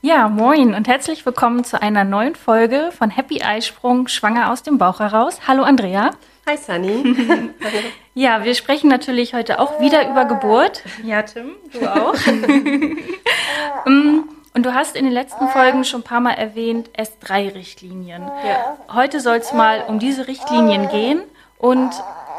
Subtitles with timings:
[0.00, 4.78] Ja, moin und herzlich willkommen zu einer neuen Folge von Happy Eisprung, schwanger aus dem
[4.78, 5.40] Bauch heraus.
[5.48, 6.10] Hallo Andrea.
[6.46, 7.14] Hi Sunny.
[8.14, 10.82] Ja, wir sprechen natürlich heute auch wieder über Geburt.
[11.04, 12.14] Ja, Tim, du auch.
[13.84, 14.20] Mm,
[14.54, 18.28] Und du hast in den letzten Folgen schon ein paar Mal erwähnt, S3-Richtlinien.
[18.92, 21.22] Heute soll es mal um diese Richtlinien gehen
[21.58, 21.90] und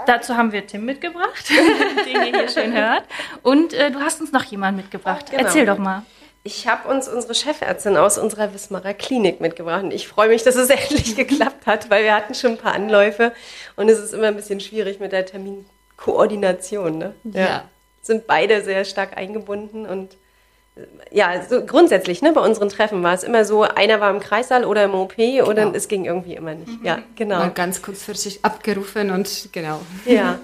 [0.05, 1.49] dazu haben wir Tim mitgebracht,
[2.05, 3.03] den ihr hier schön hört.
[3.43, 5.31] Und äh, du hast uns noch jemanden mitgebracht.
[5.31, 5.43] Genau.
[5.43, 6.03] Erzähl doch mal.
[6.43, 10.55] Ich habe uns unsere Chefärztin aus unserer Wismarer Klinik mitgebracht und ich freue mich, dass
[10.55, 13.33] es endlich geklappt hat, weil wir hatten schon ein paar Anläufe
[13.75, 16.97] und es ist immer ein bisschen schwierig mit der Terminkoordination.
[16.97, 17.13] Ne?
[17.25, 17.65] Ja.
[18.01, 20.15] Sind beide sehr stark eingebunden und
[21.11, 24.65] ja, so grundsätzlich, ne, bei unseren Treffen war es immer so, einer war im Kreissaal
[24.65, 25.71] oder im OP oder Genau.
[25.75, 26.71] es ging irgendwie immer nicht.
[26.83, 27.39] Ja, genau.
[27.39, 29.81] Mal ganz kurzfristig abgerufen und genau.
[30.05, 30.39] Ja.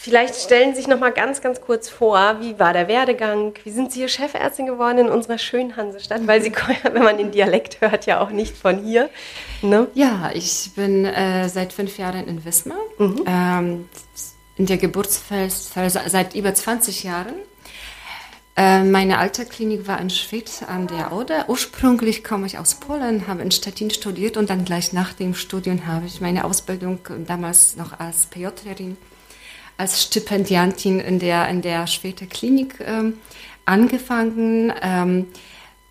[0.00, 3.54] Vielleicht stellen Sie sich noch mal ganz, ganz kurz vor, wie war der Werdegang?
[3.64, 6.24] Wie sind Sie hier Chefärztin geworden in unserer schönen Hansestadt?
[6.26, 9.10] Weil Sie, kommen wenn man den Dialekt hört, ja auch nicht von hier.
[9.60, 9.88] Ne?
[9.94, 12.78] Ja, ich bin äh, seit fünf Jahren in Wismar,
[13.26, 13.88] ähm,
[14.56, 17.34] in der Geburtsphase seit über 20 Jahren.
[18.58, 21.48] Äh, meine alte Klinik war in Schwedt an der Oder.
[21.48, 25.86] Ursprünglich komme ich aus Polen, habe in Stettin studiert und dann gleich nach dem Studium
[25.86, 28.96] habe ich meine Ausbildung damals noch als PJlerin,
[29.76, 33.18] als Stipendiantin in der, in der Schweder Klinik ähm,
[33.64, 34.72] angefangen.
[34.82, 35.28] Ähm,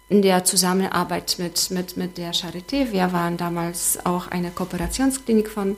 [0.10, 2.94] in der Zusammenarbeit mit, mit, mit der Charité.
[2.94, 5.76] Wir waren damals auch eine Kooperationsklinik von,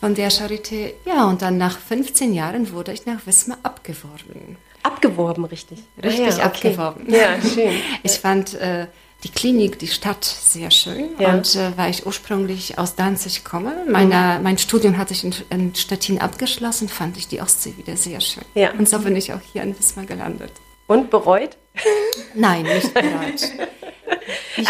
[0.00, 0.94] von der Charité.
[1.04, 4.56] Ja, und dann nach 15 Jahren wurde ich nach Wismar abgeworben.
[4.86, 5.80] Abgeworben, richtig.
[6.02, 6.42] Richtig Ah ja, okay.
[6.42, 7.04] abgeworben.
[7.12, 7.72] Ja, schön.
[8.04, 8.86] Ich fand äh,
[9.24, 11.10] die Klinik, die Stadt sehr schön.
[11.18, 11.30] Ja.
[11.32, 15.74] Und äh, weil ich ursprünglich aus Danzig komme, meine, mein Studium hatte ich in, in
[15.74, 18.44] Stettin abgeschlossen, fand ich die Ostsee wieder sehr schön.
[18.54, 18.70] Ja.
[18.78, 20.52] Und so bin ich auch hier in Wismar gelandet.
[20.86, 21.56] Und bereut?
[22.34, 23.52] Nein, nicht bereit.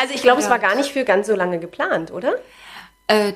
[0.00, 2.34] Also ich glaube, es war gar nicht für ganz so lange geplant, oder?
[3.06, 3.34] Äh,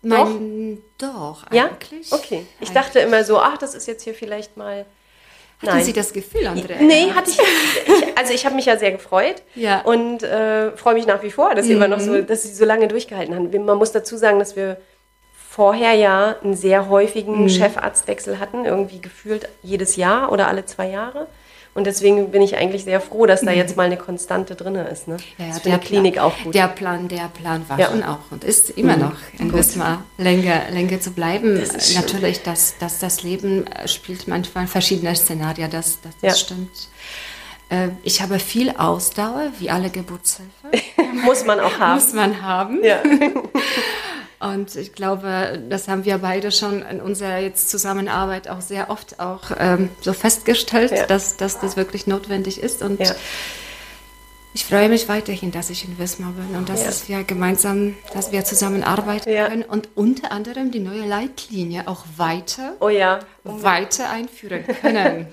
[0.00, 1.66] mein, doch, Ja?
[1.66, 2.10] eigentlich.
[2.10, 2.46] Okay.
[2.60, 4.86] Ich dachte immer so, ach, das ist jetzt hier vielleicht mal...
[5.66, 6.80] Hatten Sie das Gefühl, Andrea?
[6.80, 9.80] Nee, hatte ich, ich also ich habe mich ja sehr gefreut Ja.
[9.82, 12.64] und äh, freue mich nach wie vor, dass sie immer noch so, dass sie so
[12.64, 13.64] lange durchgehalten haben.
[13.64, 14.76] Man muss dazu sagen, dass wir
[15.50, 21.26] vorher ja einen sehr häufigen Chefarztwechsel hatten, irgendwie gefühlt jedes Jahr oder alle zwei Jahre.
[21.74, 25.08] Und deswegen bin ich eigentlich sehr froh, dass da jetzt mal eine Konstante drin ist.
[25.08, 25.16] Ne?
[25.38, 26.54] Ja, ja, der Klinik Plan, auch gut.
[26.54, 27.86] Der Plan, der Plan war Ja.
[27.86, 31.58] schon auch und ist immer noch in Wismar länger, länger zu bleiben.
[31.58, 31.94] Das.
[31.94, 36.88] Natürlich, dass, dass das Leben äh, spielt manchmal verschiedene Szenarien, das, das, das stimmt.
[37.70, 40.50] Äh, Ich habe viel Ausdauer, wie alle Geburtshilfe.
[41.24, 41.94] muss man auch haben.
[41.94, 42.84] Muss man haben.
[42.84, 43.00] Ja.
[44.42, 49.20] Und ich glaube, das haben wir beide schon in unserer jetzt Zusammenarbeit auch sehr oft
[49.20, 51.06] auch ähm, so festgestellt, Ja.
[51.06, 52.82] dass, dass das wirklich notwendig ist.
[52.82, 53.14] Und Ja.
[54.54, 56.88] Ich freue mich weiterhin, dass ich in Wismar bin und dass Ja.
[56.90, 59.48] es wir gemeinsam, dass wir zusammenarbeiten Ja.
[59.48, 65.26] können und unter anderem die neue Leitlinie auch weiter, Oh ja, weiter einführen können.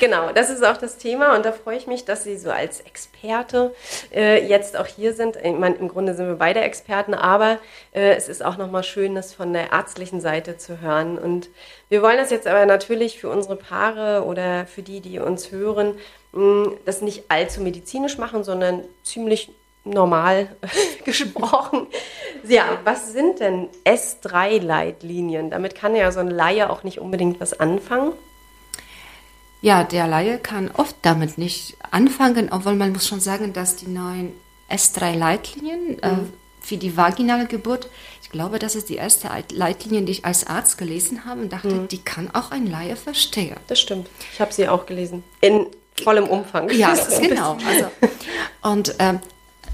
[0.00, 2.80] Genau, das ist auch das Thema und da freue ich mich, dass Sie so als
[2.80, 3.74] Experte
[4.14, 5.36] äh, jetzt auch hier sind.
[5.42, 7.58] Ich meine, im Grunde sind wir beide Experten, aber
[7.94, 11.16] äh, es ist auch nochmal schön, das von der ärztlichen Seite zu hören.
[11.18, 11.48] Und
[11.88, 15.94] wir wollen das jetzt aber natürlich für unsere Paare oder für die, die uns hören,
[16.84, 19.50] das nicht allzu medizinisch machen, sondern ziemlich
[19.84, 20.48] normal
[21.04, 21.86] gesprochen.
[22.46, 25.50] Ja, was sind denn S3-Leitlinien?
[25.50, 28.12] Damit kann ja so ein Laie auch nicht unbedingt was anfangen.
[29.62, 33.88] Ja, der Laie kann oft damit nicht anfangen, obwohl man muss schon sagen, dass die
[33.88, 34.32] neuen
[34.70, 36.10] S3-Leitlinien äh,
[36.60, 37.88] für die vaginale Geburt,
[38.22, 41.86] ich glaube, das ist die erste Leitlinie, die ich als Arzt gelesen habe und dachte,
[41.90, 43.56] die kann auch ein Laie verstehen.
[43.68, 44.08] Das stimmt.
[44.32, 45.22] Ich habe sie auch gelesen.
[45.40, 45.66] In
[46.02, 46.70] vollem Umfang.
[46.70, 47.56] Ja, genau.
[47.66, 47.90] Also,
[48.62, 49.20] und ähm,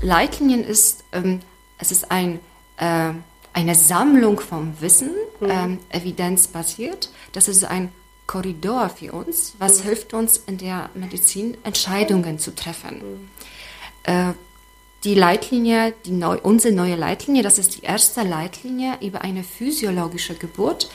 [0.00, 1.40] Leitlinien ist, ähm,
[1.78, 2.40] es ist ein,
[2.76, 3.10] äh,
[3.52, 5.10] eine Sammlung vom Wissen,
[5.40, 7.10] ähm, evidenzbasiert.
[7.32, 7.92] Das ist ein
[8.26, 13.30] Korridor für uns, was hilft uns in der Medizin Entscheidungen zu treffen.
[14.04, 14.32] Äh,
[15.04, 20.34] die Leitlinie, die neu, unsere neue Leitlinie, das ist die erste Leitlinie über eine physiologische
[20.34, 20.90] Geburt,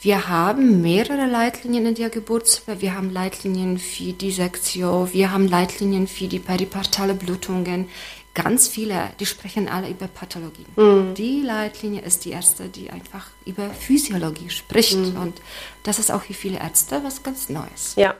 [0.00, 2.80] Wir haben mehrere Leitlinien in der Geburtshilfe.
[2.80, 7.88] Wir haben Leitlinien für die Sektion, wir haben Leitlinien für die peripartale Blutungen.
[8.34, 10.66] Ganz viele, die sprechen alle über Pathologien.
[10.76, 11.14] Mhm.
[11.14, 14.98] Die Leitlinie ist die erste, die einfach über Physiologie spricht.
[14.98, 15.16] Mhm.
[15.16, 15.40] Und
[15.84, 17.94] das ist auch für viele Ärzte was ganz Neues.
[17.96, 18.14] Ja,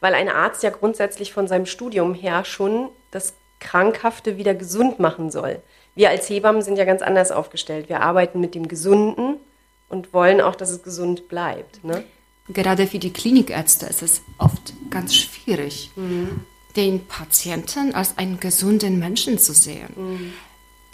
[0.00, 5.30] weil ein Arzt ja grundsätzlich von seinem Studium her schon das Krankhafte wieder gesund machen
[5.30, 5.62] soll.
[5.94, 7.88] Wir als Hebammen sind ja ganz anders aufgestellt.
[7.88, 9.36] Wir arbeiten mit dem Gesunden
[9.90, 11.84] und wollen auch, dass es gesund bleibt.
[11.84, 12.04] Ne?
[12.48, 16.40] Gerade für die Klinikärzte ist es oft ganz schwierig, mhm.
[16.76, 19.92] den Patienten als einen gesunden Menschen zu sehen.
[19.94, 20.32] Mhm.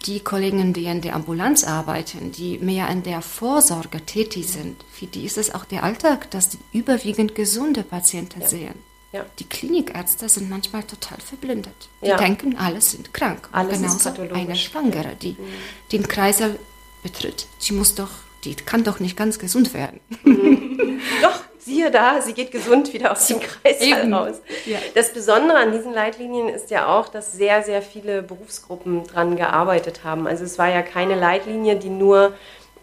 [0.06, 5.06] Die Kollegen, die in der Ambulanz arbeiten, die mehr in der Vorsorge tätig sind, für
[5.06, 8.48] die ist es auch der Alltag, dass die überwiegend gesunde Patienten ja.
[8.48, 8.74] sehen.
[9.12, 9.24] Ja.
[9.38, 11.88] Die Klinikärzte sind manchmal total verblindet.
[12.02, 12.18] Die ja.
[12.18, 13.48] denken, alle sind krank.
[13.52, 15.36] Alles genauso eine Schwangere, die mhm.
[15.92, 16.58] den Kreisel
[17.02, 18.10] betritt, sie muss doch
[18.46, 20.00] die kann doch nicht ganz gesund werden.
[20.24, 21.00] Mhm.
[21.22, 24.40] Doch, siehe da, sie geht gesund wieder aus dem Kreis raus.
[24.64, 24.78] Ja.
[24.94, 30.04] Das Besondere an diesen Leitlinien ist ja auch, dass sehr, sehr viele Berufsgruppen dran gearbeitet
[30.04, 30.26] haben.
[30.26, 32.34] Also es war ja keine Leitlinie, die nur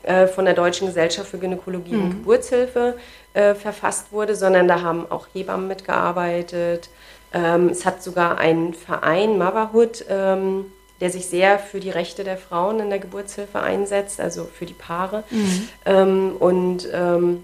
[0.04, 2.04] äh, von der Deutschen Gesellschaft für Gynäkologie mhm.
[2.04, 2.98] und Geburtshilfe
[3.34, 6.90] äh, verfasst wurde, sondern da haben auch Hebammen mitgearbeitet.
[7.34, 10.66] Ähm, es hat sogar einen Verein, Motherhood, ähm,
[11.02, 14.74] der sich sehr für die Rechte der Frauen in der Geburtshilfe einsetzt, also für die
[14.74, 15.24] Paare.
[15.30, 15.70] Mhm.
[15.86, 17.44] Ähm, und ähm,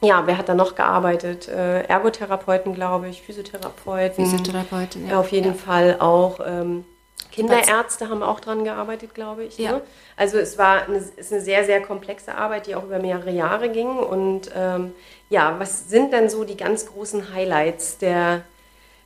[0.00, 1.48] ja, wer hat da noch gearbeitet?
[1.48, 4.24] Äh, Ergotherapeuten, glaube ich, Physiotherapeuten.
[4.24, 5.18] Physiotherapeuten, ja.
[5.18, 5.58] Auf jeden ja.
[5.58, 6.40] Fall auch.
[6.46, 6.84] Ähm,
[7.32, 9.58] Kinderärzte haben auch dran gearbeitet, glaube ich.
[9.58, 9.72] Ja.
[9.72, 9.82] Ne?
[10.16, 13.68] Also es war eine, ist eine sehr, sehr komplexe Arbeit, die auch über mehrere Jahre
[13.70, 13.98] ging.
[13.98, 14.92] Und ähm,
[15.30, 18.42] ja, was sind denn so die ganz großen Highlights der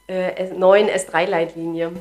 [0.08, 1.92] äh, neuen S3-Leitlinie?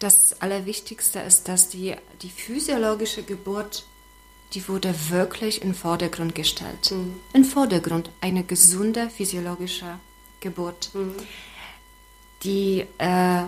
[0.00, 3.84] Das Allerwichtigste ist, dass die, die physiologische Geburt,
[4.54, 6.90] die wurde wirklich in Vordergrund gestellt.
[6.90, 7.14] Mhm.
[7.32, 9.98] In Vordergrund eine gesunde physiologische
[10.40, 10.90] Geburt.
[10.94, 11.14] Mhm.
[12.42, 13.42] Die äh,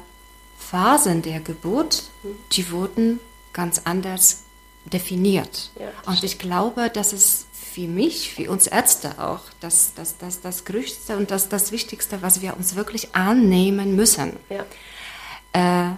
[0.59, 2.37] Phasen der Geburt, mhm.
[2.53, 3.21] die wurden
[3.53, 4.45] ganz anders
[4.85, 5.71] definiert.
[5.79, 10.43] Ja, und ich glaube, das ist für mich, für uns Ärzte auch, das, das, das,
[10.43, 14.37] das Größte und das, das Wichtigste, was wir uns wirklich annehmen müssen.
[14.51, 14.67] Ja.
[15.93, 15.97] Äh,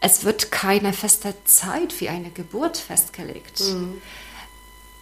[0.00, 3.60] es wird keine feste Zeit für eine Geburt festgelegt.
[3.60, 4.00] Mhm.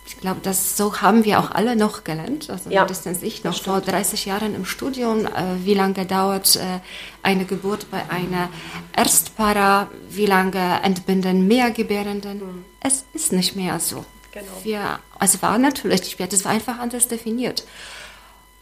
[0.07, 3.61] Ich glaube, das so haben wir auch alle noch gelernt, also ja, mindestens ich noch
[3.61, 5.25] vor 30 Jahren im Studium.
[5.25, 6.81] Äh, wie lange dauert äh,
[7.23, 8.51] eine Geburt bei einer
[8.95, 9.89] Erstpara?
[10.11, 12.39] Wie lange entbinden Mehrgebärenden?
[12.39, 12.65] Mhm.
[12.81, 14.05] Es ist nicht mehr so.
[14.33, 14.47] Genau.
[14.63, 17.65] Wir, also war natürlich das war einfach anders definiert.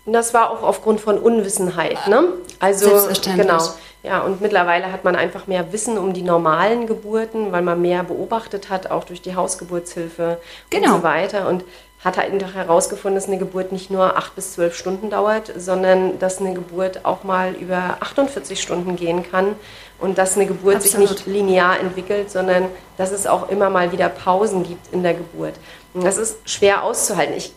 [0.05, 2.25] Und das war auch aufgrund von Unwissenheit, ne?
[2.59, 2.91] Also
[3.25, 3.63] genau.
[4.03, 8.03] Ja, und mittlerweile hat man einfach mehr Wissen um die normalen Geburten, weil man mehr
[8.03, 10.39] beobachtet hat, auch durch die Hausgeburtshilfe
[10.71, 10.87] genau.
[10.87, 11.49] und so weiter.
[11.49, 11.65] Und
[12.05, 16.19] hat halt einfach herausgefunden, dass eine Geburt nicht nur acht bis zwölf Stunden dauert, sondern
[16.19, 19.55] dass eine Geburt auch mal über 48 Stunden gehen kann
[20.01, 21.09] und dass eine Geburt Absolut.
[21.09, 22.67] sich nicht linear entwickelt, sondern
[22.97, 25.55] dass es auch immer mal wieder Pausen gibt in der Geburt.
[25.95, 27.35] Und das ist schwer auszuhalten.
[27.37, 27.53] Ich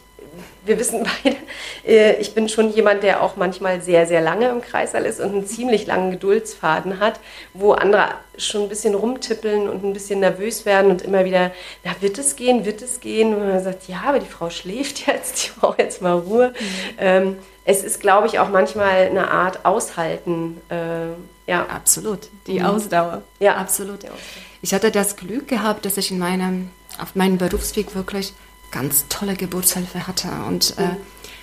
[0.65, 1.37] wir wissen beide,
[1.85, 5.31] äh, ich bin schon jemand, der auch manchmal sehr, sehr lange im Kreißsaal ist und
[5.31, 7.19] einen ziemlich langen Geduldsfaden hat,
[7.53, 11.51] wo andere schon ein bisschen rumtippeln und ein bisschen nervös werden und immer wieder,
[11.83, 13.33] na, wird es gehen, wird es gehen?
[13.33, 16.49] Und man sagt, ja, aber die Frau schläft jetzt, die braucht jetzt mal Ruhe.
[16.49, 16.95] Mhm.
[16.97, 20.61] Ähm, es ist, glaube ich, auch manchmal eine Art Aushalten.
[20.69, 21.65] Äh, ja.
[21.67, 22.65] Absolut, die mhm.
[22.65, 23.21] Ausdauer.
[23.39, 23.99] Ja, absolut.
[24.61, 28.33] Ich hatte das Glück gehabt, dass ich in meinem, auf meinem Berufsweg wirklich
[28.71, 30.95] ganz tolle Geburtshilfe hatte und äh,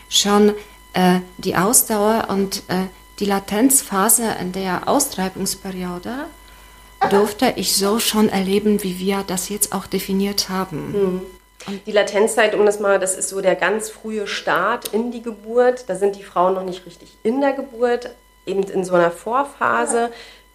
[0.09, 0.55] schon
[0.93, 2.87] äh, die Ausdauer und äh,
[3.19, 6.27] die Latenzphase in der Austreibungsperiode
[7.11, 10.93] durfte ich so schon erleben, wie wir das jetzt auch definiert haben.
[10.93, 11.23] Mhm.
[11.87, 15.85] Die Latenzzeit, um das mal, das ist so der ganz frühe Start in die Geburt.
[15.89, 18.11] Da sind die Frauen noch nicht richtig in der Geburt,
[18.47, 20.11] eben in so einer Vorphase.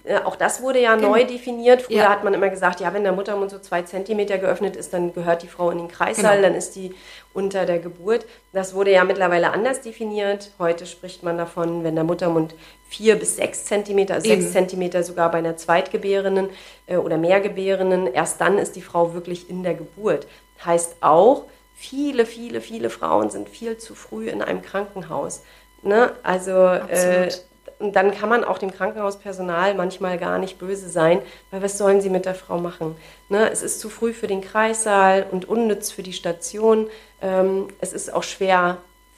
[0.08, 1.10] Äh, auch das wurde ja genau.
[1.10, 1.82] neu definiert.
[1.82, 2.10] Früher ja.
[2.10, 5.44] hat man immer gesagt, ja, wenn der Muttermund so zwei Zentimeter geöffnet ist, dann gehört
[5.44, 6.48] die Frau in den Kreissaal, genau.
[6.48, 6.96] dann ist die
[7.34, 8.26] unter der Geburt.
[8.54, 10.52] Das wurde ja mittlerweile anders definiert.
[10.60, 12.56] Heute spricht man davon, wenn der Muttermund
[12.88, 16.50] vier bis sechs Zentimeter, also sechs Zentimeter sogar bei einer Zweitgebärenden
[16.88, 20.28] äh, oder Mehrgebärenden, erst dann ist die Frau wirklich in der Geburt.
[20.64, 21.44] Heißt auch,
[21.76, 25.44] viele, viele, viele Frauen sind viel zu früh in einem Krankenhaus.
[25.84, 26.14] Ne?
[26.24, 27.30] Also äh,
[27.79, 32.01] und dann kann man auch dem Krankenhauspersonal manchmal gar nicht böse sein, weil was sollen
[32.01, 32.96] sie mit der Frau machen?
[33.29, 33.50] Ne?
[33.50, 36.88] Es ist zu früh für den Kreissaal und unnütz für die Station.
[37.22, 38.77] Ähm, es ist auch schwer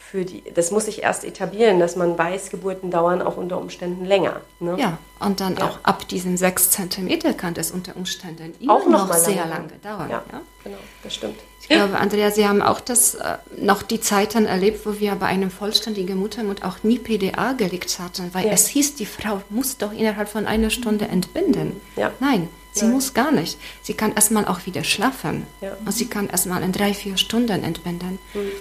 [0.10, 4.06] für die, das muss sich erst etablieren, dass man weiß, Geburten dauern auch unter Umständen
[4.06, 4.42] länger.
[4.60, 4.76] Ne?
[4.80, 5.66] Ja, und dann ja.
[5.66, 9.52] auch ab diesen sechs Zentimeter kann das unter Umständen immer auch noch, noch sehr lange,
[9.52, 10.10] lange dauern.
[10.10, 11.40] Ja, ja, genau, das stimmt.
[11.62, 15.28] Ich glaube, Andrea, Sie haben auch das äh, noch die Zeiten erlebt, wo wir bei
[15.28, 18.54] einem vollständigen Muttermund auch nie PDA gelegt hatten, weil ja.
[18.54, 21.80] es hieß, die Frau muss doch innerhalb von einer Stunde entbinden.
[21.96, 22.12] Ja.
[22.20, 22.94] Nein, sie Nein.
[22.94, 23.60] muss gar nicht.
[23.84, 25.46] Sie kann erstmal auch wieder schlafen
[25.86, 28.18] und sie kann erstmal in drei, vier Stunden entbinden.
[28.34, 28.52] Mhm.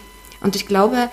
[0.40, 1.10] Und ich glaube,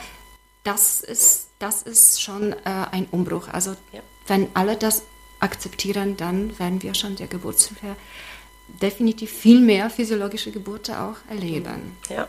[0.66, 2.58] das ist, das ist schon äh,
[2.92, 3.48] ein Umbruch.
[3.50, 4.02] Also ja.
[4.28, 5.04] wenn alle das
[5.40, 7.96] akzeptieren, dann werden wir schon der Geburtshilfe
[8.82, 11.98] definitiv viel mehr physiologische Geburten auch erleben.
[12.10, 12.28] Ja.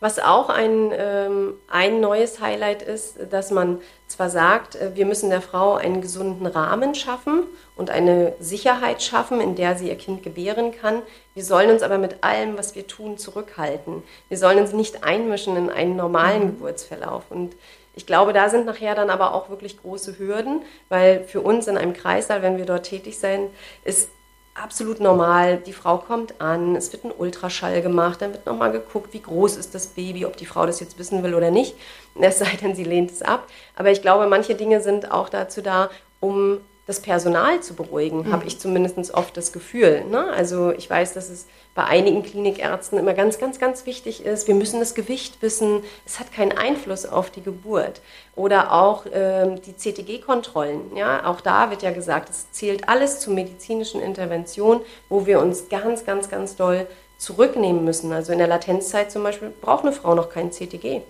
[0.00, 5.30] Was auch ein, ähm, ein neues Highlight ist, dass man zwar sagt, äh, wir müssen
[5.30, 7.44] der Frau einen gesunden Rahmen schaffen
[7.80, 11.00] und eine Sicherheit schaffen, in der sie ihr Kind gebären kann.
[11.32, 14.02] Wir sollen uns aber mit allem, was wir tun, zurückhalten.
[14.28, 16.46] Wir sollen uns nicht einmischen in einen normalen mhm.
[16.48, 17.24] Geburtsverlauf.
[17.30, 17.56] Und
[17.94, 20.60] ich glaube, da sind nachher dann aber auch wirklich große Hürden,
[20.90, 23.46] weil für uns in einem Kreißsaal, wenn wir dort tätig sein,
[23.82, 24.10] ist
[24.52, 25.56] absolut normal.
[25.56, 29.56] Die Frau kommt an, es wird ein Ultraschall gemacht, dann wird nochmal geguckt, wie groß
[29.56, 31.76] ist das Baby, ob die Frau das jetzt wissen will oder nicht.
[32.20, 33.46] Es sei denn, sie lehnt es ab.
[33.74, 35.88] Aber ich glaube, manche Dinge sind auch dazu da,
[36.20, 36.60] um
[36.90, 38.32] das Personal zu beruhigen, mhm.
[38.32, 40.04] habe ich zumindest oft das Gefühl.
[40.10, 40.28] Ne?
[40.32, 44.56] Also ich weiß, dass es bei einigen Klinikärzten immer ganz, ganz, ganz wichtig ist, wir
[44.56, 48.00] müssen das Gewicht wissen, es hat keinen Einfluss auf die Geburt.
[48.34, 50.96] Oder auch ähm, die CTG-Kontrollen.
[50.96, 51.26] Ja?
[51.26, 56.04] Auch da wird ja gesagt, es zählt alles zur medizinischen Intervention, wo wir uns ganz,
[56.04, 58.12] ganz, ganz doll zurücknehmen müssen.
[58.12, 61.02] Also in der Latenzzeit zum Beispiel braucht eine Frau noch kein CTG.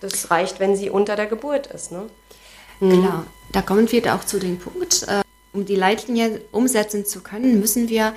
[0.00, 1.92] Das reicht, wenn sie unter der Geburt ist.
[1.92, 2.10] Ne?
[2.78, 7.60] Klar, da kommen wir auch zu dem Punkt, äh, um die Leitlinie umsetzen zu können,
[7.60, 8.14] müssen wir,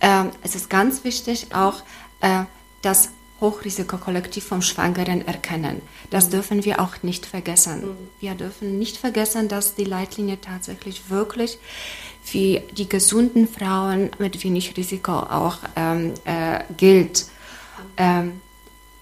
[0.00, 1.82] äh, es ist ganz wichtig auch,
[2.20, 2.44] äh,
[2.82, 5.82] das Hochrisikokollektiv vom Schwangeren erkennen.
[6.10, 6.30] Das mhm.
[6.30, 7.82] dürfen wir auch nicht vergessen.
[7.82, 7.96] Mhm.
[8.20, 11.58] Wir dürfen nicht vergessen, dass die Leitlinie tatsächlich wirklich
[12.22, 17.26] für die gesunden Frauen mit wenig Risiko auch ähm, äh, gilt.
[17.96, 18.40] Ähm,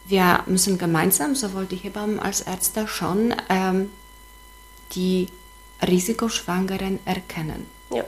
[0.07, 3.91] wir müssen gemeinsam, sowohl die Hebammen als Ärzte, schon ähm,
[4.95, 5.29] die
[5.87, 7.67] Risikoschwangeren erkennen.
[7.93, 8.05] Ja.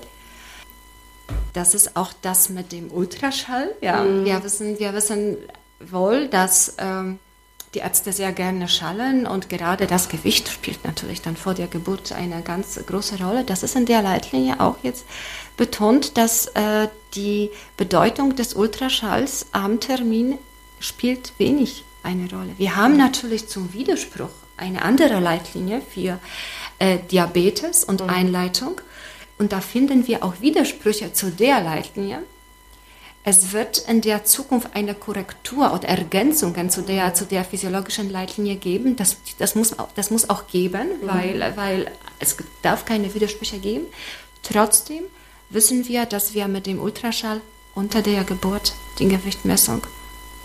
[1.52, 3.74] Das ist auch das mit dem Ultraschall.
[3.80, 4.24] Ja, mhm.
[4.24, 5.36] wir, wissen, wir wissen
[5.80, 7.18] wohl, dass ähm,
[7.74, 12.12] die Ärzte sehr gerne schallen und gerade das Gewicht spielt natürlich dann vor der Geburt
[12.12, 13.44] eine ganz große Rolle.
[13.44, 15.04] Das ist in der Leitlinie auch jetzt
[15.56, 20.38] betont, dass äh, die Bedeutung des Ultraschalls am Termin
[20.80, 22.52] spielt wenig eine Rolle.
[22.56, 26.18] Wir haben natürlich zum Widerspruch eine andere Leitlinie für
[26.78, 28.10] äh, Diabetes und mhm.
[28.10, 28.80] Einleitung.
[29.38, 32.22] Und da finden wir auch Widersprüche zu der Leitlinie.
[33.24, 38.56] Es wird in der Zukunft eine Korrektur oder Ergänzungen zu der, zu der physiologischen Leitlinie
[38.56, 38.96] geben.
[38.96, 41.06] Das, das, muss, das muss auch geben, mhm.
[41.06, 43.86] weil, weil es darf keine Widersprüche geben.
[44.42, 45.04] Trotzdem
[45.50, 47.40] wissen wir, dass wir mit dem Ultraschall
[47.74, 49.82] unter der Geburt die Gewichtmessung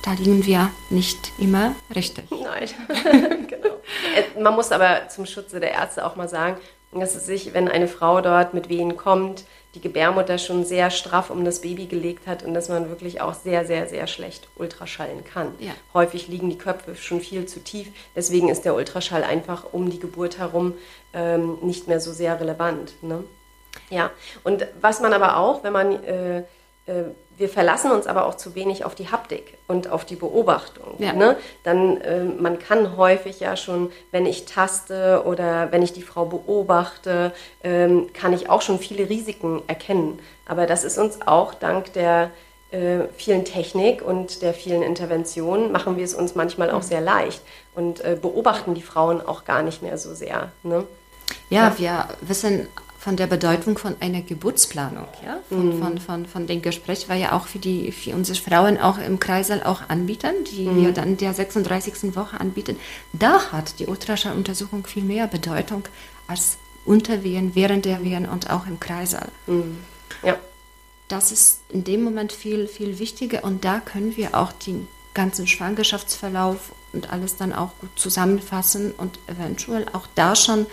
[0.03, 2.25] da liegen wir nicht immer richtig.
[2.29, 2.69] Nein,
[3.47, 3.75] genau.
[4.15, 6.57] Äh, man muss aber zum Schutze der Ärzte auch mal sagen,
[6.91, 11.31] dass es sich, wenn eine Frau dort mit Wehen kommt, die Gebärmutter schon sehr straff
[11.31, 15.23] um das Baby gelegt hat und dass man wirklich auch sehr, sehr, sehr schlecht Ultraschallen
[15.23, 15.55] kann.
[15.59, 15.71] Ja.
[15.95, 17.87] Häufig liegen die Köpfe schon viel zu tief.
[18.15, 20.75] Deswegen ist der Ultraschall einfach um die Geburt herum
[21.13, 22.93] ähm, nicht mehr so sehr relevant.
[23.01, 23.23] Ne?
[23.89, 24.11] Ja,
[24.43, 26.43] und was man aber auch, wenn man äh,
[26.85, 27.05] äh,
[27.37, 30.95] wir verlassen uns aber auch zu wenig auf die Haptik und auf die Beobachtung.
[30.99, 31.13] Ja.
[31.13, 31.35] Ne?
[31.63, 36.25] Dann, äh, man kann häufig ja schon, wenn ich taste oder wenn ich die Frau
[36.25, 37.31] beobachte,
[37.63, 40.19] ähm, kann ich auch schon viele Risiken erkennen.
[40.45, 42.31] Aber das ist uns auch dank der
[42.71, 46.87] äh, vielen Technik und der vielen Interventionen, machen wir es uns manchmal auch mhm.
[46.87, 47.41] sehr leicht
[47.75, 50.51] und äh, beobachten die Frauen auch gar nicht mehr so sehr.
[50.63, 50.85] Ne?
[51.49, 52.67] Ja, ja, wir wissen
[53.03, 55.81] von der Bedeutung von einer Geburtsplanung, ja, von, mhm.
[55.81, 59.19] von, von, von dem Gespräch, weil ja auch für die, für unsere Frauen auch im
[59.19, 60.77] Kreißsaal auch anbieten, die mhm.
[60.77, 62.15] wir dann der 36.
[62.15, 62.77] Woche anbieten.
[63.11, 65.83] Da hat die Ultraschalluntersuchung viel mehr Bedeutung
[66.27, 69.27] als unter Wehen, während der Wehen und auch im Kreißsaal.
[69.47, 69.79] Mhm.
[70.23, 70.37] Ja.
[71.09, 75.45] Das ist in dem Moment viel, viel wichtiger und da können wir auch den ganzen
[75.45, 80.67] Schwangerschaftsverlauf und alles dann auch gut zusammenfassen und eventuell auch da schon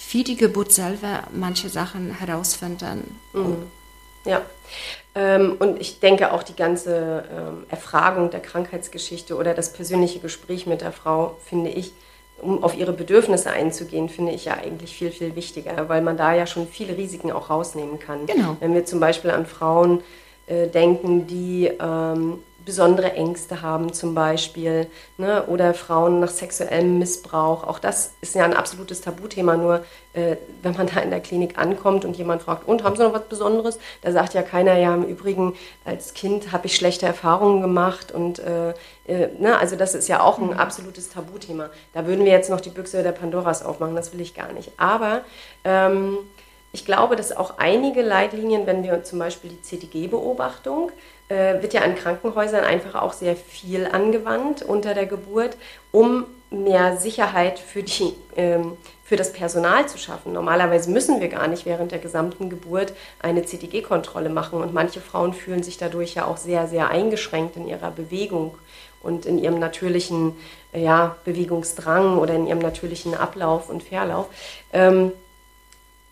[0.00, 3.20] für die Geburt selber manche Sachen herausfinden.
[3.32, 3.66] Mhm.
[4.24, 4.42] Ja.
[5.14, 10.66] Ähm, und ich denke auch die ganze ähm, Erfragung der Krankheitsgeschichte oder das persönliche Gespräch
[10.66, 11.92] mit der Frau, finde ich,
[12.40, 16.34] um auf ihre Bedürfnisse einzugehen, finde ich ja eigentlich viel, viel wichtiger, weil man da
[16.34, 18.26] ja schon viele Risiken auch rausnehmen kann.
[18.26, 18.56] Genau.
[18.60, 20.02] Wenn wir zum Beispiel an Frauen
[20.46, 24.86] äh, denken, die ähm, besondere Ängste haben zum Beispiel
[25.18, 25.44] ne?
[25.46, 27.64] oder Frauen nach sexuellem Missbrauch.
[27.64, 29.56] Auch das ist ja ein absolutes Tabuthema.
[29.56, 33.02] Nur äh, wenn man da in der Klinik ankommt und jemand fragt, und haben Sie
[33.02, 33.78] noch was Besonderes?
[34.02, 38.38] Da sagt ja keiner, ja im Übrigen als Kind habe ich schlechte Erfahrungen gemacht und
[38.40, 38.70] äh,
[39.06, 39.58] äh, ne?
[39.58, 41.70] also das ist ja auch ein absolutes Tabuthema.
[41.92, 44.72] Da würden wir jetzt noch die Büchse der Pandoras aufmachen, das will ich gar nicht.
[44.76, 45.22] Aber
[45.64, 46.18] ähm,
[46.72, 50.92] ich glaube, dass auch einige Leitlinien, wenn wir zum Beispiel die CTG-Beobachtung,
[51.30, 55.56] äh, wird ja an Krankenhäusern einfach auch sehr viel angewandt unter der Geburt,
[55.92, 60.32] um mehr Sicherheit für, die, ähm, für das Personal zu schaffen.
[60.32, 65.32] Normalerweise müssen wir gar nicht während der gesamten Geburt eine CTG-Kontrolle machen und manche Frauen
[65.32, 68.58] fühlen sich dadurch ja auch sehr, sehr eingeschränkt in ihrer Bewegung
[69.00, 70.36] und in ihrem natürlichen
[70.72, 74.26] ja, Bewegungsdrang oder in ihrem natürlichen Ablauf und Verlauf.
[74.72, 75.12] Ähm,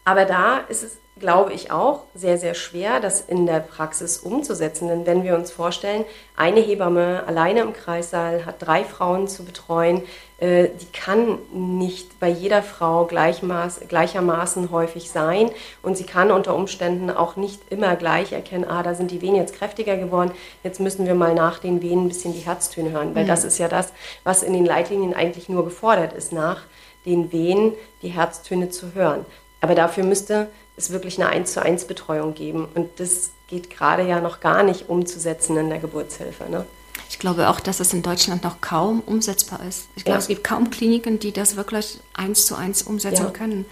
[0.04, 4.88] aber da ist es, glaube ich, auch sehr, sehr schwer, das in der Praxis umzusetzen.
[4.88, 6.04] Denn wenn wir uns vorstellen,
[6.36, 10.02] eine Hebamme alleine im Kreissaal hat drei Frauen zu betreuen,
[10.38, 15.50] äh, die kann nicht bei jeder Frau gleichmaß, gleichermaßen häufig sein
[15.82, 19.36] und sie kann unter Umständen auch nicht immer gleich erkennen, ah, da sind die Venen
[19.36, 20.30] jetzt kräftiger geworden,
[20.62, 23.28] jetzt müssen wir mal nach den Venen ein bisschen die Herztöne hören, weil mhm.
[23.28, 26.62] das ist ja das, was in den Leitlinien eigentlich nur gefordert ist, nach
[27.04, 27.72] den Venen
[28.02, 29.26] die Herztöne zu hören.
[29.60, 30.48] Aber dafür müsste
[30.78, 32.66] es wirklich eine 1 zu 1 Betreuung geben.
[32.74, 36.48] Und das geht gerade ja noch gar nicht umzusetzen in der Geburtshilfe.
[36.48, 36.66] Ne?
[37.08, 39.88] Ich glaube auch, dass es in Deutschland noch kaum umsetzbar ist.
[39.96, 40.22] Ich glaube, ja.
[40.22, 43.30] es gibt kaum Kliniken, die das wirklich eins zu eins umsetzen ja.
[43.30, 43.64] können.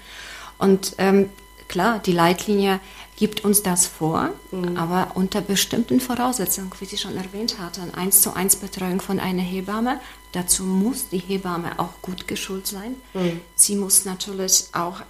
[0.59, 1.29] Und ähm,
[1.69, 2.81] klar, die Leitlinie
[3.17, 4.77] gibt uns das vor, mhm.
[4.77, 9.43] aber unter bestimmten Voraussetzungen, wie Sie schon erwähnt hatten, eins zu eins Betreuung von einer
[9.43, 10.01] Hebamme.
[10.33, 12.97] Dazu muss die Hebamme auch gut geschult sein.
[13.15, 13.41] Mhm.
[13.55, 15.01] Sie muss natürlich auch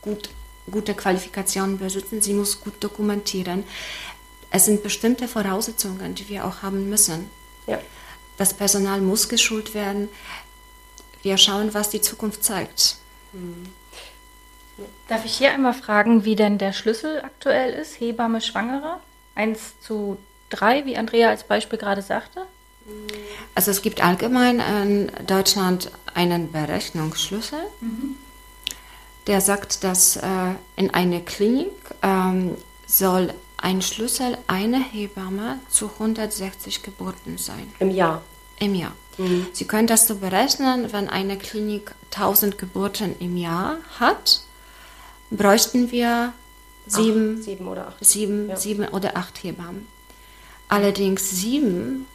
[0.00, 0.30] gut,
[0.70, 3.64] gute Qualifikationen besitzen, sie muss gut dokumentieren.
[4.50, 7.30] Es sind bestimmte Voraussetzungen, die wir auch haben müssen.
[7.66, 7.78] Ja.
[8.36, 10.08] Das Personal muss geschult werden.
[11.22, 12.96] Wir schauen, was die Zukunft zeigt.
[13.32, 13.66] Hm.
[15.08, 18.00] Darf ich hier einmal fragen, wie denn der Schlüssel aktuell ist?
[18.00, 19.00] Hebamme Schwangere?
[19.34, 20.16] 1 zu
[20.48, 22.46] 3, wie Andrea als Beispiel gerade sagte?
[23.54, 27.60] Also es gibt allgemein in Deutschland einen Berechnungsschlüssel.
[27.80, 28.16] Mhm
[29.26, 30.22] der sagt, dass äh,
[30.76, 31.72] in einer Klinik
[32.02, 32.56] ähm,
[32.86, 37.72] soll ein Schlüssel eine Hebamme zu 160 Geburten sein.
[37.78, 38.22] Im Jahr?
[38.58, 38.92] Im Jahr.
[39.18, 39.46] Mhm.
[39.52, 44.42] Sie können das so berechnen, wenn eine Klinik 1000 Geburten im Jahr hat,
[45.30, 46.32] bräuchten wir
[46.86, 48.04] sieben, acht, sieben oder acht.
[48.04, 48.56] Sieben, ja.
[48.56, 49.86] sieben oder acht Hebammen.
[50.68, 52.06] Allerdings sieben,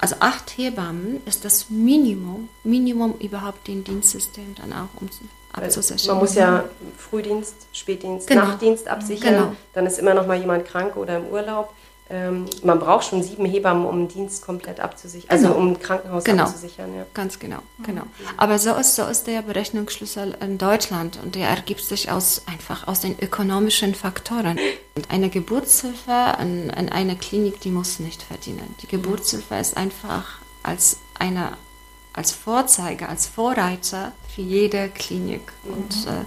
[0.00, 6.14] also acht Hebammen ist das Minimum, Minimum überhaupt den Dienstsystem dann auch umzusetzen abzusichern.
[6.14, 6.64] Man muss ja
[6.98, 8.44] Frühdienst, Spätdienst, genau.
[8.44, 9.34] Nachtdienst absichern.
[9.34, 9.52] Genau.
[9.74, 11.72] Dann ist immer noch mal jemand krank oder im Urlaub.
[12.12, 15.58] Ähm, man braucht schon sieben Hebammen, um den Dienst komplett abzusichern, also genau.
[15.58, 16.42] um ein Krankenhaus genau.
[16.42, 16.94] abzusichern.
[16.94, 17.06] Ja.
[17.14, 18.02] Ganz genau, genau.
[18.36, 22.86] Aber so ist, so ist der Berechnungsschlüssel in Deutschland und der ergibt sich aus, einfach
[22.86, 24.58] aus den ökonomischen Faktoren.
[24.94, 28.74] Und eine Geburtshilfe in, in einer Klinik, die muss nicht verdienen.
[28.82, 31.52] Die Geburtshilfe ist einfach als eine
[32.12, 35.52] als Vorzeiger, als Vorreiter für jede Klinik.
[35.64, 35.72] Mhm.
[35.72, 36.24] Und äh,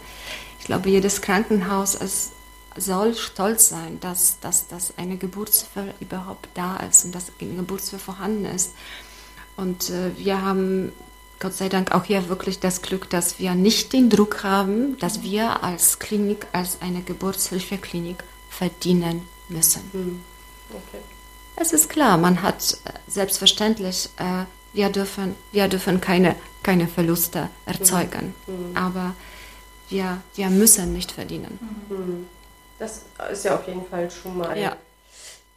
[0.60, 2.32] ich glaube, jedes Krankenhaus ist,
[2.76, 8.04] soll stolz sein, dass, dass, dass eine Geburtshilfe überhaupt da ist und dass eine Geburtshilfe
[8.04, 8.74] vorhanden ist.
[9.56, 10.92] Und äh, wir haben
[11.40, 15.22] Gott sei Dank auch hier wirklich das Glück, dass wir nicht den Druck haben, dass
[15.22, 19.82] wir als Klinik, als eine Geburtshilfeklinik verdienen müssen.
[19.94, 20.22] Mhm.
[20.70, 21.04] Okay.
[21.58, 27.50] Es ist klar, man hat äh, selbstverständlich äh, wir dürfen, wir dürfen keine, keine Verluste
[27.66, 28.36] erzeugen.
[28.46, 28.54] Mhm.
[28.70, 28.78] mhm.
[28.78, 29.16] Aber
[29.90, 31.60] wir, wir müssen nicht verdienen.
[31.90, 32.28] Mhm.
[32.78, 34.76] Das ist ja auf jeden Fall schon mal ja.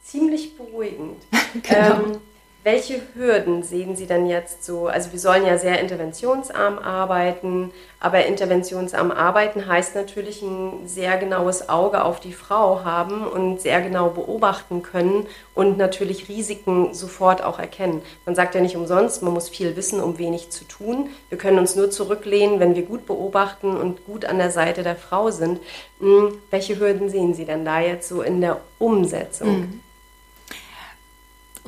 [0.04, 1.20] ziemlich beruhigend.
[1.62, 1.94] genau.
[1.94, 2.20] Ähm,
[2.68, 4.88] welche Hürden sehen Sie denn jetzt so?
[4.88, 11.70] Also wir sollen ja sehr interventionsarm arbeiten, aber interventionsarm arbeiten heißt natürlich ein sehr genaues
[11.70, 17.58] Auge auf die Frau haben und sehr genau beobachten können und natürlich Risiken sofort auch
[17.58, 18.02] erkennen.
[18.26, 21.08] Man sagt ja nicht umsonst, man muss viel wissen, um wenig zu tun.
[21.30, 24.96] Wir können uns nur zurücklehnen, wenn wir gut beobachten und gut an der Seite der
[24.96, 25.58] Frau sind.
[26.00, 29.60] Hm, welche Hürden sehen Sie denn da jetzt so in der Umsetzung?
[29.60, 29.80] Mhm.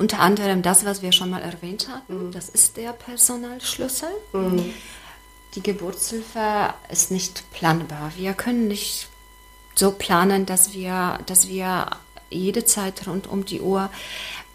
[0.01, 2.31] Unter anderem das, was wir schon mal erwähnt hatten, mhm.
[2.31, 4.09] das ist der Personalschlüssel.
[4.33, 4.73] Mhm.
[5.53, 8.11] Die Geburtshilfe ist nicht planbar.
[8.17, 9.09] Wir können nicht
[9.75, 11.85] so planen, dass wir, dass wir
[12.31, 13.91] jede Zeit rund um die Uhr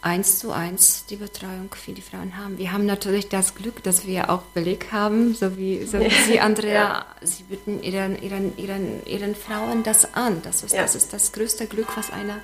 [0.01, 2.59] eins zu eins die Betreuung für die Frauen haben.
[2.59, 6.41] Wir haben natürlich das Glück, dass wir auch Beleg haben, so wie, so wie Sie,
[6.41, 7.07] Andrea, ja.
[7.23, 10.43] Sie bieten ihren, ihren, ihren, ihren Frauen das an.
[10.43, 10.83] Das ist, ja.
[10.83, 12.41] das ist das größte Glück, was eine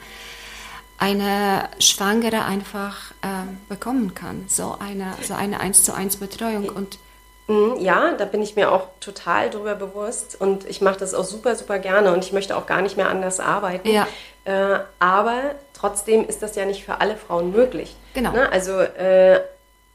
[1.03, 3.27] eine Schwangere einfach äh,
[3.69, 4.45] bekommen kann.
[4.47, 6.69] So eine, so eine 1 zu 1 Betreuung.
[6.69, 6.99] Und
[7.49, 11.25] Mhm, Ja, da bin ich mir auch total drüber bewusst und ich mache das auch
[11.25, 13.89] super, super gerne und ich möchte auch gar nicht mehr anders arbeiten.
[13.91, 14.07] Ja.
[14.45, 17.97] Äh, aber trotzdem ist das ja nicht für alle Frauen möglich.
[18.15, 18.31] Genau.
[18.31, 18.51] Ne?
[18.53, 19.41] Also äh,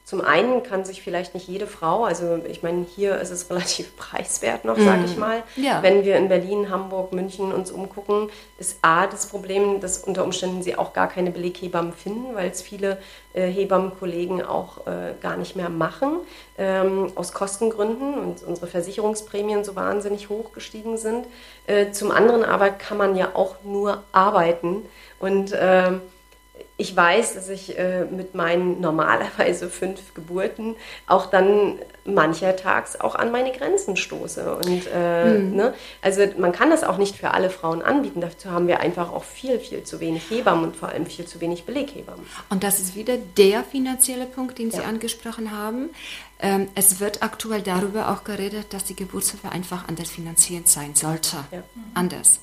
[0.08, 3.94] zum einen kann sich vielleicht nicht jede Frau, also ich meine, hier ist es relativ
[3.94, 5.42] preiswert noch, sage ich mal.
[5.54, 5.64] Mhm.
[5.64, 5.82] Ja.
[5.82, 10.62] Wenn wir in Berlin, Hamburg, München uns umgucken, ist A das Problem, dass unter Umständen
[10.62, 12.96] sie auch gar keine Beleghebammen finden, weil es viele
[13.34, 16.20] äh, Hebammenkollegen auch äh, gar nicht mehr machen,
[16.56, 21.26] ähm, aus Kostengründen und unsere Versicherungsprämien so wahnsinnig hoch gestiegen sind.
[21.66, 24.86] Äh, zum anderen aber kann man ja auch nur arbeiten
[25.20, 26.00] und ähm,
[26.80, 33.32] ich weiß, dass ich äh, mit meinen normalerweise fünf Geburten auch dann manchertags auch an
[33.32, 34.54] meine Grenzen stoße.
[34.56, 35.74] Und äh, ne?
[36.02, 38.20] also man kann das auch nicht für alle Frauen anbieten.
[38.20, 41.40] Dazu haben wir einfach auch viel, viel zu wenig Hebammen und vor allem viel zu
[41.40, 42.24] wenig Beleghebammen.
[42.48, 44.84] Und das ist wieder der finanzielle Punkt, den Sie Ja.
[44.84, 45.90] angesprochen haben.
[46.40, 51.38] Ähm, es wird aktuell darüber auch geredet, dass die Geburtshilfe einfach anders finanziert sein sollte.
[51.50, 51.62] Ja.
[51.94, 52.38] Anders.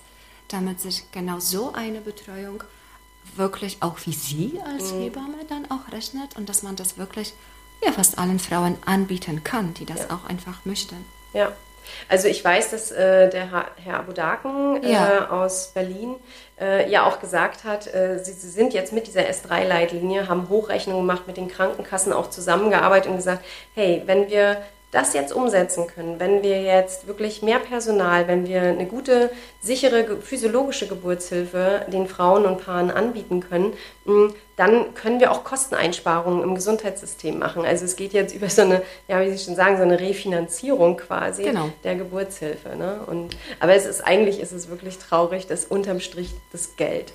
[0.49, 2.63] Damit sich genau so eine Betreuung
[3.35, 5.01] wirklich auch wie Sie als Mhm.
[5.01, 7.33] Hebamme dann auch rechnet und dass man das wirklich
[7.83, 10.15] ja, fast allen Frauen anbieten kann, die das Ja.
[10.15, 11.05] auch einfach möchten.
[11.33, 11.51] Ja.
[12.09, 15.29] Also ich weiß, dass äh, der Herr, Herr Abudaken äh, Ja.
[15.29, 16.15] aus Berlin
[16.59, 21.05] äh, ja auch gesagt hat, äh, sie, sie sind jetzt mit dieser S3-Leitlinie, haben Hochrechnungen
[21.05, 24.63] gemacht, mit den Krankenkassen auch zusammengearbeitet und gesagt, hey, wenn wir
[24.95, 29.29] das jetzt umsetzen können, wenn wir jetzt wirklich mehr Personal, wenn wir eine gute,
[29.61, 33.73] sichere physiologische Geburtshilfe den Frauen und Paaren anbieten können,
[34.05, 37.65] mh, dann können wir auch Kosteneinsparungen im Gesundheitssystem machen.
[37.65, 40.95] Also es geht jetzt über so eine, ja, wie Sie schon sagen, so eine Refinanzierung
[40.95, 41.69] quasi Genau.
[41.83, 42.77] der Geburtshilfe.
[42.77, 43.01] Ne?
[43.05, 47.11] Und, aber es ist eigentlich ist es wirklich traurig, dass unterm Strich das Geld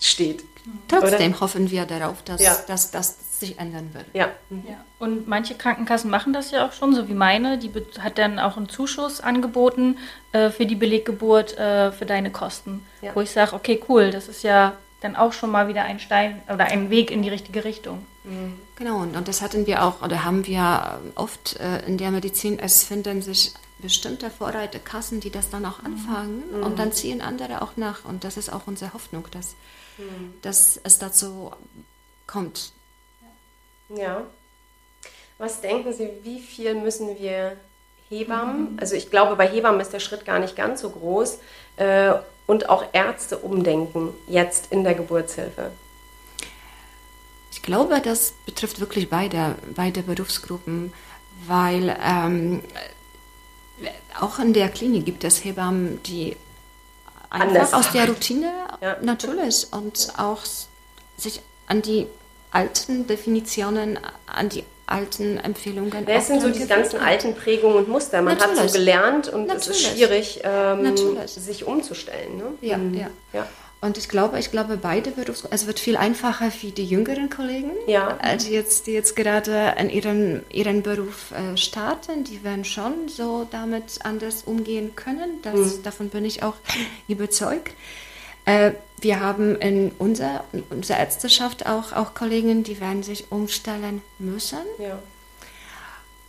[0.00, 0.44] steht.
[0.88, 2.56] Trotzdem hoffen wir darauf, dass, Ja.
[2.66, 4.04] dass das sich ändern wird.
[4.12, 4.28] Ja.
[4.50, 4.84] Ja.
[4.98, 7.58] Und manche Krankenkassen machen das ja auch schon, so wie meine.
[7.58, 9.96] Die hat dann auch einen Zuschuss angeboten
[10.32, 12.84] äh, für die Beleggeburt äh, für deine Kosten.
[13.00, 13.12] Ja.
[13.14, 16.42] Wo ich sage, okay, cool, das ist ja dann auch schon mal wieder ein Stein
[16.52, 18.04] oder ein Weg in die richtige Richtung.
[18.76, 22.58] Genau, und, und das hatten wir auch, oder haben wir oft äh, in der Medizin,
[22.58, 27.76] es finden sich bestimmte Vorreiterkassen, die das dann auch anfangen und dann ziehen andere auch
[27.76, 28.04] nach.
[28.04, 29.54] Und das ist auch unsere Hoffnung, dass,
[30.42, 31.52] dass es dazu
[32.26, 32.72] kommt.
[33.88, 34.22] Ja.
[35.38, 37.56] Was denken Sie, wie viel müssen wir
[38.08, 41.38] Hebammen, also ich glaube, bei Hebammen ist der Schritt gar nicht ganz so groß,
[41.76, 42.14] äh,
[42.46, 45.70] und auch Ärzte umdenken jetzt in der Geburtshilfe?
[47.52, 50.92] Ich glaube, das betrifft wirklich beide, beide Berufsgruppen,
[51.46, 52.62] weil ähm,
[54.20, 56.36] auch in der Klinik gibt es Hebammen, die
[57.30, 58.08] Anders einfach aus der.
[58.08, 58.96] Routine Ja.
[59.02, 60.40] natürlich und auch
[61.16, 62.06] sich an die
[62.50, 66.04] alten Definitionen, an die alten Empfehlungen.
[66.06, 67.06] Das auch sind so diese ganzen hat.
[67.06, 68.20] alten Prägungen und Muster.
[68.22, 68.72] Man hat Natürlich.
[68.72, 69.86] so gelernt und es ist Natürlich.
[69.88, 71.30] schwierig, ähm, Natürlich.
[71.32, 72.36] sich umzustellen.
[72.38, 72.44] Ne?
[72.60, 72.94] Ja, Mhm.
[72.94, 73.06] ja.
[73.32, 73.46] ja.
[73.82, 77.70] Und ich glaube, ich glaube, beide Berufsgruppen, es wird viel einfacher für die jüngeren Kollegen,
[77.86, 78.18] Ja.
[78.36, 83.46] die jetzt, die jetzt gerade in ihren, ihren Beruf äh, starten, die werden schon so
[83.50, 85.40] damit anders umgehen können.
[85.42, 85.82] Das, Mhm.
[85.82, 86.56] Davon bin ich auch
[87.08, 87.74] überzeugt.
[88.44, 94.02] Äh, wir haben in unserer, in unserer Ärzteschaft auch, auch Kollegen, die werden sich umstellen
[94.18, 94.58] müssen.
[94.78, 94.98] ja.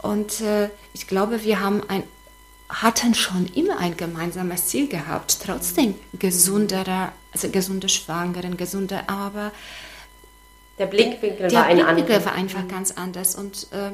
[0.02, 2.04] Und äh, ich glaube, wir haben ein,
[2.72, 9.52] hatten schon immer ein gemeinsames Ziel gehabt, trotzdem gesundere, also gesunde Schwangeren, gesunde, aber
[10.80, 13.36] Der Blickwinkel der war ein Blickwinkel war einfach ganz anders.
[13.36, 13.92] Und äh,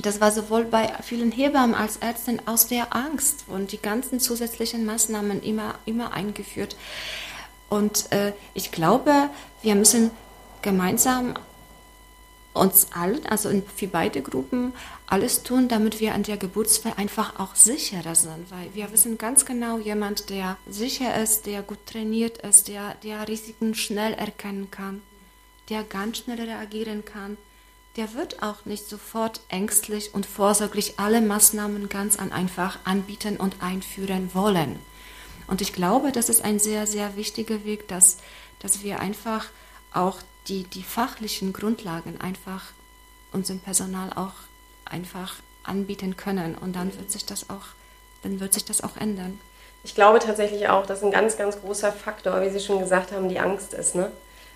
[0.00, 4.86] das war sowohl bei vielen Hebammen als Ärzten aus der Angst und die ganzen zusätzlichen
[4.86, 6.76] Maßnahmen immer, immer eingeführt.
[7.68, 9.30] Und äh, ich glaube,
[9.62, 10.10] wir müssen
[10.62, 11.34] gemeinsam
[12.54, 14.72] uns allen, also für beide Gruppen,
[15.06, 18.50] alles tun, damit wir an der Geburtsfall einfach auch sicherer sind.
[18.50, 23.26] Weil wir wissen ganz genau, jemand, der sicher ist, der gut trainiert ist, der, der
[23.28, 25.02] Risiken schnell erkennen kann,
[25.68, 27.36] der ganz schnell reagieren kann,
[27.96, 33.62] der wird auch nicht sofort ängstlich und vorsorglich alle Maßnahmen ganz an einfach anbieten und
[33.62, 34.78] einführen wollen.
[35.46, 38.18] Und ich glaube, das ist ein sehr, sehr wichtiger Weg, dass,
[38.60, 39.46] dass wir einfach
[39.92, 42.72] auch die, die fachlichen Grundlagen einfach
[43.32, 44.34] unserem Personal auch
[44.84, 46.56] einfach anbieten können.
[46.56, 47.66] Und dann wird sich das auch,
[48.22, 49.40] dann wird sich das auch ändern.
[49.84, 53.28] Ich glaube tatsächlich auch, dass ein ganz, ganz großer Faktor, wie Sie schon gesagt haben,
[53.28, 53.94] die Angst ist.
[53.94, 54.12] Ne?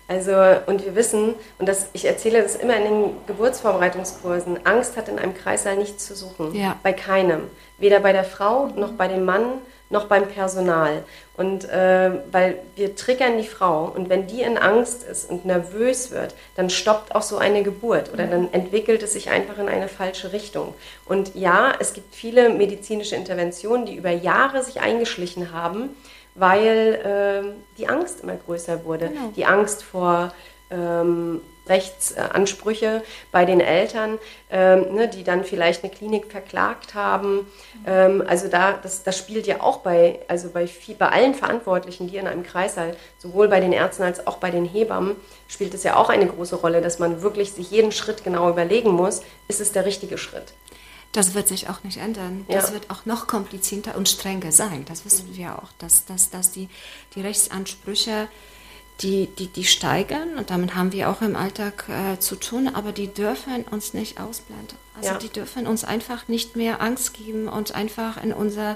[0.07, 0.31] Also,
[0.67, 5.19] und wir wissen, und das, ich erzähle das immer in den Geburtsvorbereitungskursen, Angst hat in
[5.19, 6.55] einem Kreißsaal nichts zu suchen.
[6.55, 6.77] Ja.
[6.81, 7.43] Bei keinem.
[7.77, 11.03] Weder bei der Frau, noch bei dem Mann, noch beim Personal.
[11.37, 16.09] Und äh, weil wir triggern die Frau und wenn die in Angst ist und nervös
[16.09, 19.87] wird, dann stoppt auch so eine Geburt oder dann entwickelt es sich einfach in eine
[19.87, 20.73] falsche Richtung.
[21.05, 25.89] Und ja, es gibt viele medizinische Interventionen, die über Jahre sich eingeschlichen haben,
[26.33, 29.09] weil äh, die Angst immer größer wurde.
[29.09, 29.31] Genau.
[29.35, 30.33] Die Angst vor
[30.71, 34.17] ähm, Rechtsansprüche bei den Eltern,
[34.49, 37.47] ähm, ne, die dann vielleicht eine Klinik verklagt haben.
[37.85, 42.07] Ähm, also da, das, das spielt ja auch bei, also bei, viel, bei allen Verantwortlichen,
[42.07, 45.15] die in einem Kreißsaal, sowohl bei den Ärzten als auch bei den Hebammen,
[45.47, 48.91] spielt es ja auch eine große Rolle, dass man wirklich sich jeden Schritt genau überlegen
[48.91, 50.53] muss, ist es der richtige Schritt.
[51.13, 52.45] Das wird sich auch nicht ändern.
[52.49, 52.73] Das Ja.
[52.73, 54.85] wird auch noch komplizierter und strenger sein.
[54.87, 56.67] Das wissen wir auch, dass, dass, dass die,
[57.15, 58.27] die Rechtsansprüche,
[59.01, 62.91] die, die, die steigern und damit haben wir auch im Alltag äh, zu tun, aber
[62.91, 64.77] die dürfen uns nicht ausblenden.
[64.95, 65.17] Also Ja.
[65.17, 68.75] die dürfen uns einfach nicht mehr Angst geben und einfach in unser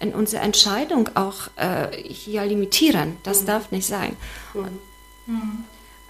[0.00, 3.16] in unsere Entscheidung auch äh, hier limitieren.
[3.24, 4.16] Das darf nicht sein.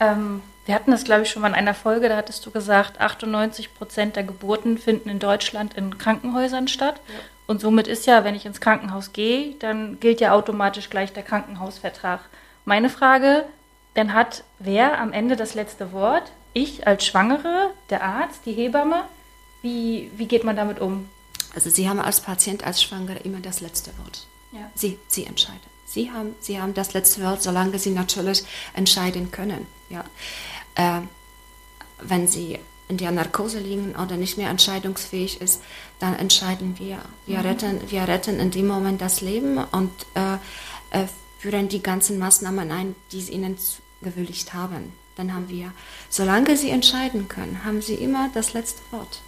[0.01, 3.01] Ähm, wir hatten das, glaube ich, schon mal in einer Folge, da hattest du gesagt,
[3.01, 7.01] 98 Prozent der Geburten finden in Deutschland in Krankenhäusern statt.
[7.47, 11.23] Und somit ist ja, wenn ich ins Krankenhaus gehe, dann gilt ja automatisch gleich der
[11.23, 12.21] Krankenhausvertrag.
[12.69, 13.47] Meine Frage,
[13.95, 16.31] dann hat wer am Ende das letzte Wort?
[16.53, 19.05] Ich als Schwangere, der Arzt, die Hebamme?
[19.63, 21.09] Wie, wie geht man damit um?
[21.55, 24.27] Also Sie haben als Patient, als Schwangere immer das letzte Wort.
[24.53, 24.71] Ja.
[24.75, 25.63] Sie, Sie entscheiden.
[25.87, 29.67] Sie haben, Sie haben das letzte Wort, solange Sie natürlich entscheiden können.
[29.89, 30.05] Ja.
[30.75, 31.01] Äh,
[32.03, 35.63] wenn Sie in der Narkose liegen oder nicht mehr entscheidungsfähig ist,
[36.01, 36.99] dann entscheiden wir.
[37.25, 40.35] Wir, retten, wir retten in dem Moment das Leben und äh,
[40.91, 41.07] äh,
[41.39, 43.57] führen die ganzen Maßnahmen ein, die Sie Ihnen
[44.03, 44.93] gewilligt haben.
[45.17, 45.73] Dann haben wir,
[46.11, 49.21] solange Sie entscheiden können, haben Sie immer das letzte Wort.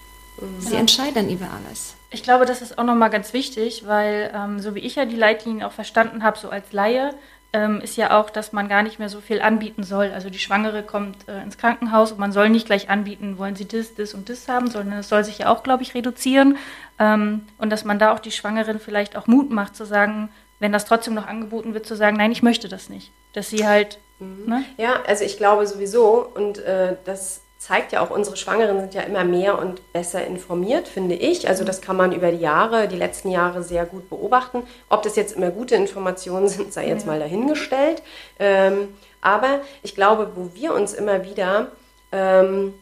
[0.58, 1.94] Sie entscheiden über alles.
[2.10, 5.16] Ich glaube, das ist auch nochmal ganz wichtig, weil ähm, so wie ich ja die
[5.16, 7.14] Leitlinien auch verstanden habe, so als Laie,
[7.52, 10.12] ähm, ist ja auch, dass man gar nicht mehr so viel anbieten soll.
[10.12, 13.66] Also die Schwangere kommt äh, ins Krankenhaus und man soll nicht gleich anbieten, wollen sie
[13.66, 16.56] das, das und das haben, sondern es soll sich ja auch, glaube ich, reduzieren.
[16.98, 20.72] Ähm, und dass man da auch die Schwangeren vielleicht auch Mut macht zu sagen, wenn
[20.72, 23.10] das trotzdem noch angeboten wird, zu sagen, nein, ich möchte das nicht.
[23.32, 24.64] Dass sie halt, ne?
[24.76, 29.02] Ja, also ich glaube sowieso und äh, das zeigt ja auch, unsere Schwangeren sind ja
[29.02, 31.46] immer mehr und besser informiert, finde ich.
[31.46, 34.62] Also das kann man über die Jahre, die letzten Jahre sehr gut beobachten.
[34.88, 38.02] Ob das jetzt immer gute Informationen sind, sei jetzt mal dahingestellt.
[38.38, 41.72] Ähm, aber ich glaube, wo wir uns immer wieder
[42.12, 42.72] ähm,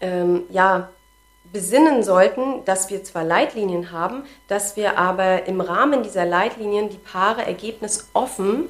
[0.00, 0.90] ähm, ja,
[1.52, 6.98] besinnen sollten, dass wir zwar Leitlinien haben, dass wir aber im Rahmen dieser Leitlinien die
[6.98, 8.68] Paare ergebnisoffen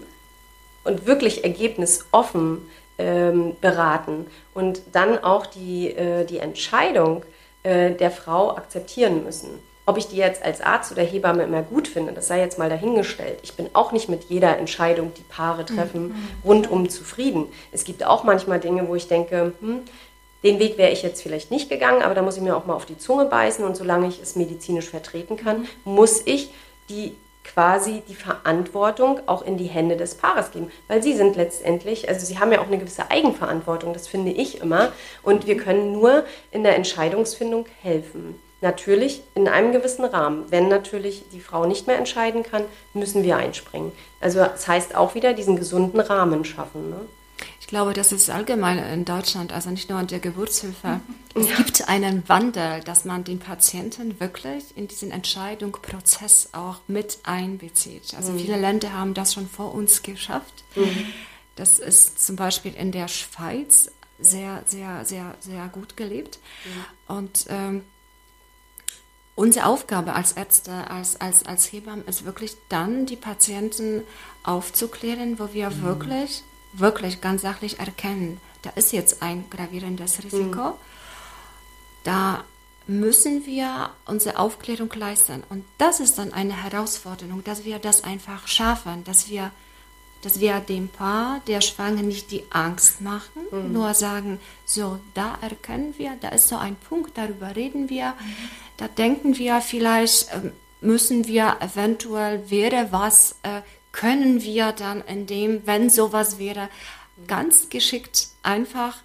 [0.84, 2.68] und wirklich ergebnisoffen
[2.98, 7.24] ähm, beraten und dann auch die, äh, die Entscheidung
[7.62, 9.50] äh, der Frau akzeptieren müssen.
[9.84, 12.68] Ob ich die jetzt als Arzt oder Hebamme immer gut finde, das sei jetzt mal
[12.68, 13.40] dahingestellt.
[13.42, 17.46] Ich bin auch nicht mit jeder Entscheidung, die Paare treffen, rundum zufrieden.
[17.72, 19.80] Es gibt auch manchmal Dinge, wo ich denke, hm,
[20.42, 22.74] den Weg wäre ich jetzt vielleicht nicht gegangen, aber da muss ich mir auch mal
[22.74, 26.52] auf die Zunge beißen und solange ich es medizinisch vertreten kann, muss ich
[26.88, 32.08] die quasi die Verantwortung auch in die Hände des Paares geben, weil sie sind letztendlich,
[32.08, 35.92] also sie haben ja auch eine gewisse Eigenverantwortung, das finde ich immer, und wir können
[35.92, 38.40] nur in der Entscheidungsfindung helfen.
[38.60, 40.44] Natürlich in einem gewissen Rahmen.
[40.50, 42.62] Wenn natürlich die Frau nicht mehr entscheiden kann,
[42.94, 43.90] müssen wir einspringen.
[44.20, 46.90] Also das heißt auch wieder diesen gesunden Rahmen schaffen.
[46.90, 47.00] Ne?
[47.60, 51.00] Ich glaube, das ist allgemein in Deutschland, also nicht nur in der Geburtshilfe.
[51.34, 58.14] Es gibt einen Wandel, dass man den Patienten wirklich in diesen Entscheidungsprozess auch mit einbezieht.
[58.16, 60.64] Also viele Länder haben das schon vor uns geschafft.
[61.56, 66.38] Das ist zum Beispiel in der Schweiz sehr, sehr, sehr, sehr gut gelebt.
[67.08, 67.84] Und ähm,
[69.34, 74.02] unsere Aufgabe als Ärzte, als, als, als Hebammen ist wirklich dann, die Patienten
[74.42, 80.78] aufzuklären, wo wir wirklich, wirklich ganz sachlich erkennen, da ist jetzt ein gravierendes Risiko.
[82.04, 82.44] Da
[82.86, 85.42] müssen wir unsere Aufklärung leisten.
[85.48, 89.50] Und das ist dann eine Herausforderung, dass wir das einfach schaffen, dass wir,
[90.22, 95.94] dass wir dem Paar, der Schwangeren, nicht die Angst machen, nur sagen, so, da erkennen
[95.96, 98.14] wir, da ist so ein Punkt, darüber reden wir,
[98.76, 105.26] da denken wir vielleicht, ähm, müssen wir eventuell, wäre was, äh, können wir dann in
[105.26, 106.68] dem, wenn sowas wäre,
[107.26, 108.96] ganz geschickt einfach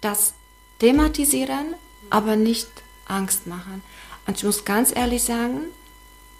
[0.00, 0.34] das
[0.78, 1.74] thematisieren,
[2.08, 2.68] aber nicht
[3.06, 3.82] Angst machen.
[4.26, 5.62] Und ich muss ganz ehrlich sagen,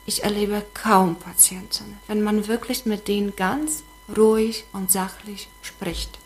[0.07, 3.83] ich erlebe kaum Patienten, wenn man wirklich mit denen ganz
[4.17, 6.19] ruhig und sachlich spricht.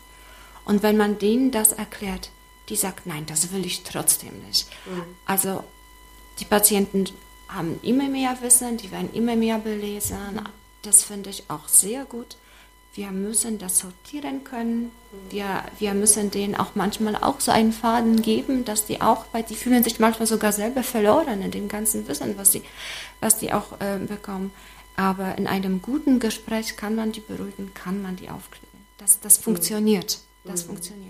[0.63, 2.31] Und wenn man denen das erklärt,
[2.69, 4.67] die sagt, nein, das will ich trotzdem nicht.
[5.25, 5.63] Also
[6.39, 7.05] die Patienten
[7.47, 10.41] haben immer mehr Wissen, die werden immer mehr belesen.
[10.85, 12.37] Das finde ich auch sehr gut.
[12.93, 14.91] Wir müssen das sortieren können.
[15.29, 19.43] Wir, wir müssen denen auch manchmal auch so einen Faden geben, dass die auch, weil
[19.43, 22.61] die fühlen sich manchmal sogar selber verloren in dem ganzen Wissen, was sie,
[23.19, 24.51] was die auch äh, bekommen.
[24.95, 28.85] Aber in einem guten Gespräch kann man die beruhigen, kann man die aufklären.
[28.97, 30.19] Das, das funktioniert.
[30.45, 30.67] Das mhm.
[30.67, 31.04] funktioniert.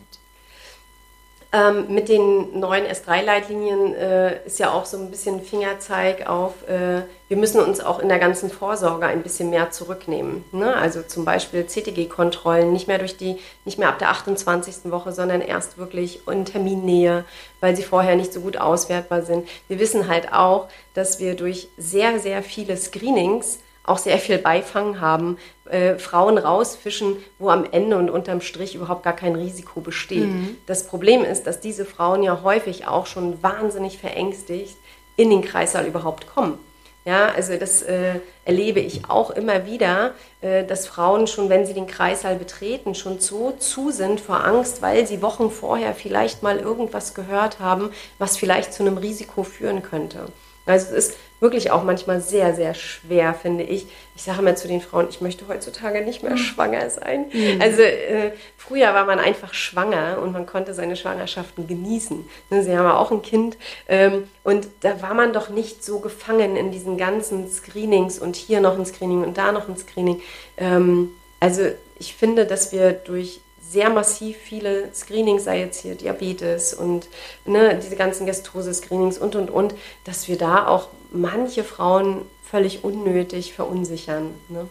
[1.55, 7.03] Ähm, mit den neuen S3-Leitlinien äh, ist ja auch so ein bisschen Fingerzeig auf, äh,
[7.29, 10.43] wir müssen uns auch in der ganzen Vorsorge ein bisschen mehr zurücknehmen.
[10.51, 10.75] Ne?
[10.75, 14.91] Also zum Beispiel CTG-Kontrollen, nicht mehr durch die, nicht mehr ab der 28.
[14.91, 17.23] Woche, sondern erst wirklich in Terminnähe,
[17.61, 19.47] weil sie vorher nicht so gut auswertbar sind.
[19.69, 24.99] Wir wissen halt auch, dass wir durch sehr, sehr viele Screenings auch sehr viel Beifang
[24.99, 25.37] haben,
[25.69, 30.27] äh, Frauen rausfischen, wo am Ende und unterm Strich überhaupt gar kein Risiko besteht.
[30.27, 30.57] Mhm.
[30.65, 34.75] Das Problem ist, dass diese Frauen ja häufig auch schon wahnsinnig verängstigt
[35.17, 36.57] in den Kreissaal überhaupt kommen.
[37.05, 41.75] Ja, also das äh, erlebe ich auch immer wieder, äh, dass Frauen schon, wenn sie
[41.75, 46.57] den Kreissaal betreten, schon so zu sind vor Angst, weil sie Wochen vorher vielleicht mal
[46.57, 50.25] irgendwas gehört haben, was vielleicht zu einem Risiko führen könnte.
[50.65, 53.87] Also es ist wirklich auch manchmal sehr, sehr schwer, finde ich.
[54.15, 56.37] Ich sage mal zu den Frauen, ich möchte heutzutage nicht mehr mhm.
[56.37, 57.25] schwanger sein.
[57.31, 57.61] Mhm.
[57.61, 62.27] Also äh, früher war man einfach schwanger und man konnte seine Schwangerschaften genießen.
[62.49, 66.55] Ne, Sie haben auch ein Kind ähm, und da war man doch nicht so gefangen
[66.55, 70.21] in diesen ganzen Screenings und hier noch ein Screening und da noch ein Screening.
[70.57, 71.61] Ähm, also
[71.99, 77.07] ich finde, dass wir durch sehr massiv viele Screenings, sei jetzt hier Diabetes und
[77.45, 83.53] ne, diese ganzen Gestose-Screenings und, und, und, dass wir da auch manche Frauen völlig unnötig
[83.53, 84.33] verunsichern.
[84.49, 84.67] Ne?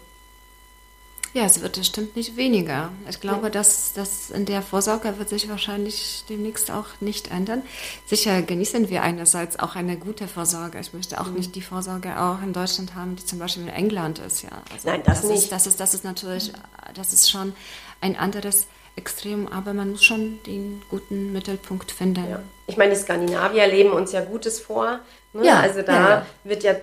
[1.35, 2.93] Ja, es wird bestimmt nicht weniger.
[3.11, 3.51] Ich glaube, ja.
[3.51, 7.63] dass das in der Vorsorge wird sich wahrscheinlich demnächst auch nicht ändern.
[8.07, 10.79] Sicher genießen wir einerseits auch eine gute Vorsorge.
[10.79, 11.35] Ich möchte auch mhm.
[11.35, 14.43] nicht die Vorsorge auch in Deutschland haben, die zum Beispiel in England ist.
[14.43, 15.43] Ja, also Nein, das, das nicht.
[15.43, 16.53] Ist, das ist, das ist natürlich,
[16.95, 17.53] das ist schon
[18.01, 22.29] ein anderes extrem, aber man muss schon den guten Mittelpunkt finden.
[22.29, 22.43] Ja.
[22.67, 25.01] Ich meine, die Skandinavier leben uns ja Gutes vor.
[25.35, 25.47] Ne?
[25.47, 26.27] Ja, also da ja, ja.
[26.45, 26.75] wird ja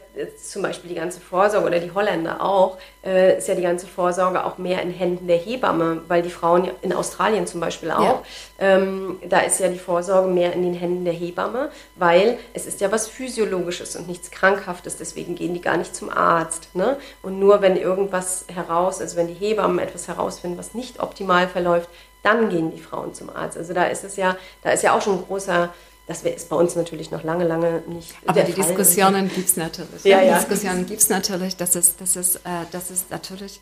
[0.43, 4.43] zum Beispiel die ganze Vorsorge oder die Holländer auch, äh, ist ja die ganze Vorsorge
[4.43, 8.23] auch mehr in Händen der Hebamme, weil die Frauen in Australien zum Beispiel auch,
[8.59, 8.75] ja.
[8.75, 12.81] ähm, da ist ja die Vorsorge mehr in den Händen der Hebamme, weil es ist
[12.81, 16.75] ja was Physiologisches und nichts Krankhaftes, deswegen gehen die gar nicht zum Arzt.
[16.75, 16.97] Ne?
[17.21, 21.87] Und nur wenn irgendwas heraus, also wenn die Hebammen etwas herausfinden, was nicht optimal verläuft,
[22.23, 23.57] dann gehen die Frauen zum Arzt.
[23.57, 25.73] Also da ist es ja, da ist ja auch schon ein großer
[26.07, 28.13] das ist bei uns natürlich noch lange, lange nicht.
[28.25, 28.65] Aber die Fall.
[28.65, 30.03] Diskussionen gibt es natürlich.
[30.03, 30.33] Ja, ja.
[30.33, 31.55] Die Diskussionen gibt es natürlich.
[31.55, 33.61] Das ist, das, ist, äh, das ist natürlich.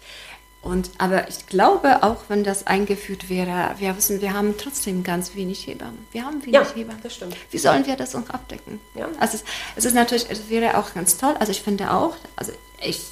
[0.61, 5.35] Und, aber ich glaube, auch wenn das eingeführt wäre, wir wissen, wir haben trotzdem ganz
[5.35, 6.07] wenig Hebammen.
[6.11, 7.01] Wir haben wenig ja, Hebammen.
[7.03, 7.35] das stimmt.
[7.51, 8.81] Wie sollen wir das uns abdecken?
[8.95, 9.07] Ja.
[9.19, 9.43] Also es,
[9.75, 11.35] es ist natürlich, es wäre auch ganz toll.
[11.39, 13.05] Also ich finde auch, also ich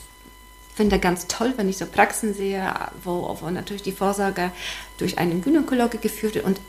[0.78, 2.72] finde ganz toll, wenn ich so Praxen sehe,
[3.04, 4.52] wo, wo natürlich die Vorsorge
[4.98, 6.62] durch einen Gynäkologe geführt wird und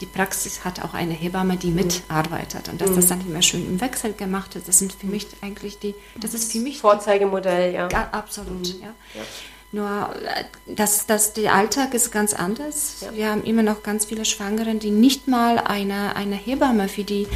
[0.00, 2.96] die Praxis hat auch eine Hebamme, die mitarbeitet und dass mhm.
[2.96, 4.68] das dann immer schön im Wechsel gemacht ist.
[4.68, 7.88] Das sind für mich eigentlich die, das ist für mich Vorzeigemodell, ja.
[7.88, 8.82] ja absolut, mhm.
[8.82, 8.94] ja.
[9.14, 9.22] ja.
[9.72, 12.98] Nur äh, das, das, der Alltag ist ganz anders.
[13.00, 13.14] Ja.
[13.14, 17.26] Wir haben immer noch ganz viele Schwangeren, die nicht mal eine, eine Hebamme für die,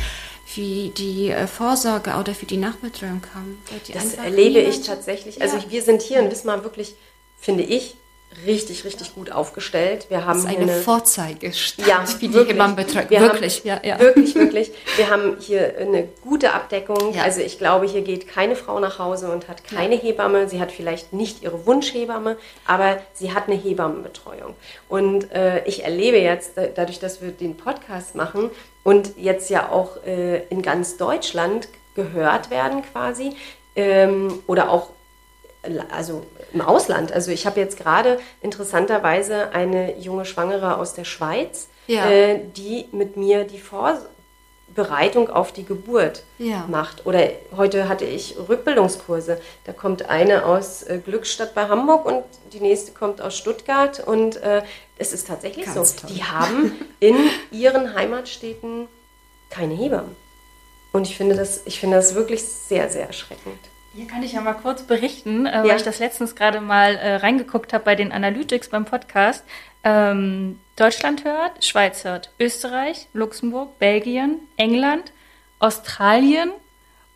[0.49, 3.63] für die äh, Vorsorge oder für die Nachbetreuung haben.
[3.93, 5.43] das erlebe ich tatsächlich.
[5.43, 6.95] Also wir sind hier in Wismar wirklich,
[7.39, 7.97] finde ich,
[8.47, 10.07] richtig, richtig gut aufgestellt.
[10.09, 13.11] Wir haben das ist eine, eine Vorzeigestadt ja, wie die Hebammenbetreuung.
[13.11, 13.99] Wirklich, ja, ja.
[13.99, 14.71] Wirklich, wirklich.
[14.97, 17.15] Wir haben hier eine gute Abdeckung.
[17.15, 17.25] Ja.
[17.25, 20.01] Also ich glaube, hier geht keine Frau nach Hause und hat keine ja.
[20.01, 20.49] Hebamme.
[20.49, 24.55] Sie hat vielleicht nicht ihre Wunschhebamme, aber sie hat eine Hebammenbetreuung.
[24.89, 28.51] Und äh, ich erlebe jetzt, dadurch, dass wir den Podcast machen
[28.89, 33.37] und jetzt ja auch äh, in ganz Deutschland gehört werden quasi,
[33.77, 34.89] ähm, oder auch
[35.91, 36.25] also
[36.55, 37.13] im Ausland.
[37.13, 42.09] Also ich habe jetzt gerade interessanterweise eine junge Schwangere aus der Schweiz, ja.
[42.09, 46.65] äh, die mit mir die Vorbereitung auf die Geburt ja.
[46.67, 47.05] macht.
[47.05, 49.39] Oder heute hatte ich Rückbildungskurse.
[49.65, 52.25] Da kommt eine aus äh, Glückstadt bei Hamburg und
[52.55, 54.01] die nächste kommt aus Stuttgart.
[54.07, 54.63] Und äh,
[54.99, 56.07] es ist tatsächlich Ganz so.
[56.07, 56.15] Toll.
[56.15, 57.17] Die haben in
[57.51, 58.89] ihren Heimatstädten
[59.51, 60.17] keine Hebammen.
[60.93, 63.59] Und ich finde das, ich finde das wirklich sehr, sehr erschreckend.
[63.95, 65.65] Hier kann ich ja mal kurz berichten, äh, ja.
[65.65, 69.45] weil ich das letztens gerade mal äh, reingeguckt habe bei den Analytics beim Podcast.
[69.85, 75.13] Ähm, Deutschland hört, Schweiz hört, Österreich, Luxemburg, Belgien, England,
[75.59, 76.51] Australien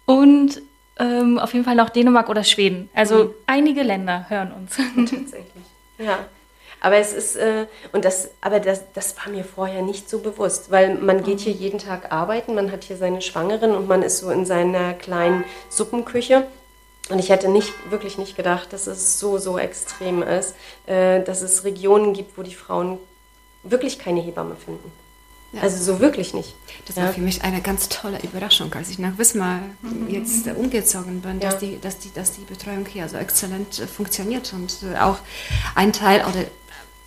[0.07, 0.63] und
[0.99, 2.89] ähm, auf jeden Fall noch Dänemark oder Schweden.
[2.95, 3.31] Also mhm.
[3.47, 4.77] einige Länder hören uns.
[4.77, 5.65] Tatsächlich.
[5.99, 6.19] Ja.
[6.85, 10.73] Aber es ist, äh, und das, aber das, das war mir vorher nicht so bewusst,
[10.73, 14.19] weil man geht hier jeden Tag arbeiten, man hat hier seine Schwangeren und man ist
[14.19, 16.45] so in seiner kleinen Suppenküche.
[17.09, 20.57] Und ich hätte nicht, wirklich nicht gedacht, dass es so, so extrem ist,
[20.87, 22.99] äh, dass es Regionen gibt, wo die Frauen
[23.63, 24.91] wirklich keine Hebamme finden.
[25.53, 25.63] Ja.
[25.63, 26.55] Also so wirklich nicht.
[26.87, 30.09] Das war für mich eine ganz tolle Überraschung, als ich nach Wismar mhm.
[30.09, 31.61] jetzt äh, umgezogen bin, dass, ja.
[31.61, 35.19] die, dass, die, dass die Betreuung hier so exzellent äh, funktioniert und äh, auch
[35.75, 36.45] ein Teil oder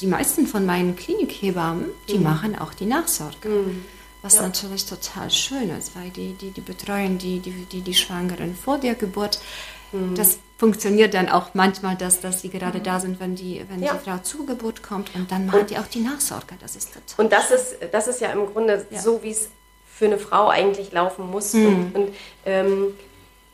[0.02, 2.24] die meisten von meinen Klinikhebammen, die mhm.
[2.24, 3.50] machen auch die Nachsorge.
[3.50, 3.86] Mhm.
[4.22, 4.42] Was ja.
[4.42, 8.80] natürlich total schön ist, weil die, die, die betreuen die, die, die, die Schwangeren vor
[8.80, 9.40] der Geburt
[9.96, 10.16] Mhm.
[10.16, 12.84] Das funktioniert dann auch manchmal, dass, dass sie gerade mhm.
[12.84, 13.94] da sind, wenn die, wenn ja.
[13.94, 16.56] die Frau zur Geburt kommt und dann machen und, die auch die Nachsorge.
[16.60, 19.02] Das ist total Und das ist, das ist ja im Grunde ja.
[19.02, 19.50] so, wie es
[19.92, 21.54] für eine Frau eigentlich laufen muss.
[21.54, 21.68] Mhm.
[21.68, 22.16] Und, und
[22.46, 22.88] ähm,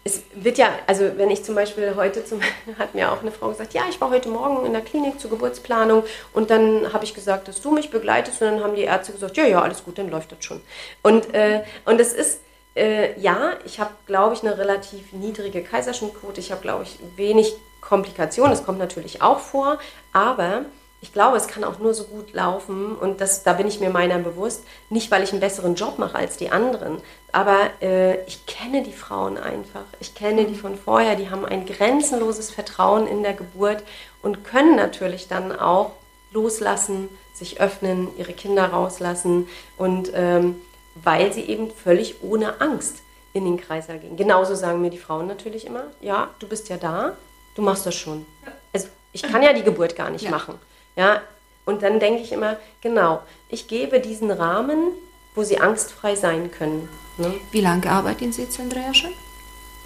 [0.04, 2.42] es wird ja, also wenn ich zum Beispiel heute, zum,
[2.80, 5.30] hat mir auch eine Frau gesagt, ja, ich war heute Morgen in der Klinik zur
[5.30, 9.12] Geburtsplanung und dann habe ich gesagt, dass du mich begleitest und dann haben die Ärzte
[9.12, 10.62] gesagt, ja, ja, alles gut, dann läuft das schon.
[11.04, 12.42] Und, äh, und es ist,
[12.76, 16.40] äh, ja, ich habe, glaube ich, eine relativ niedrige Kaiserschnittquote.
[16.40, 18.52] Ich habe, glaube ich, wenig Komplikationen.
[18.52, 19.78] Das kommt natürlich auch vor.
[20.14, 20.66] Aber
[21.02, 22.96] ich glaube, es kann auch nur so gut laufen.
[22.96, 24.64] Und das, da bin ich mir meiner bewusst.
[24.90, 27.02] Nicht, weil ich einen besseren Job mache als die anderen.
[27.32, 29.86] Aber äh, ich kenne die Frauen einfach.
[30.00, 31.16] Ich kenne die von vorher.
[31.16, 33.84] Die haben ein grenzenloses Vertrauen in der Geburt
[34.22, 35.94] und können natürlich dann auch
[36.32, 39.48] loslassen, sich öffnen, ihre Kinder rauslassen
[39.78, 40.62] und ähm,
[40.96, 42.98] weil sie eben völlig ohne Angst
[43.34, 44.18] in den Kreislauf gehen.
[44.18, 47.18] Genauso sagen mir die Frauen natürlich immer, ja, du bist ja da,
[47.56, 48.26] du machst das schon.
[48.72, 50.32] Also ich kann ja die Geburt gar nicht ja.
[50.32, 50.60] machen.
[50.96, 51.22] Ja,
[51.66, 54.92] und dann denke ich immer, genau, ich gebe diesen Rahmen,
[55.36, 56.90] wo sie angstfrei sein können.
[57.18, 57.34] Ne?
[57.52, 59.12] Wie lange arbeiten Sie jetzt, Andrea, schon?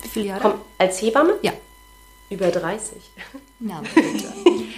[0.02, 0.42] Wie viele Jahre?
[0.42, 1.36] Komm, als Hebamme?
[1.42, 1.52] Ja.
[2.30, 2.98] Über 30.
[3.60, 4.34] Na, bitte.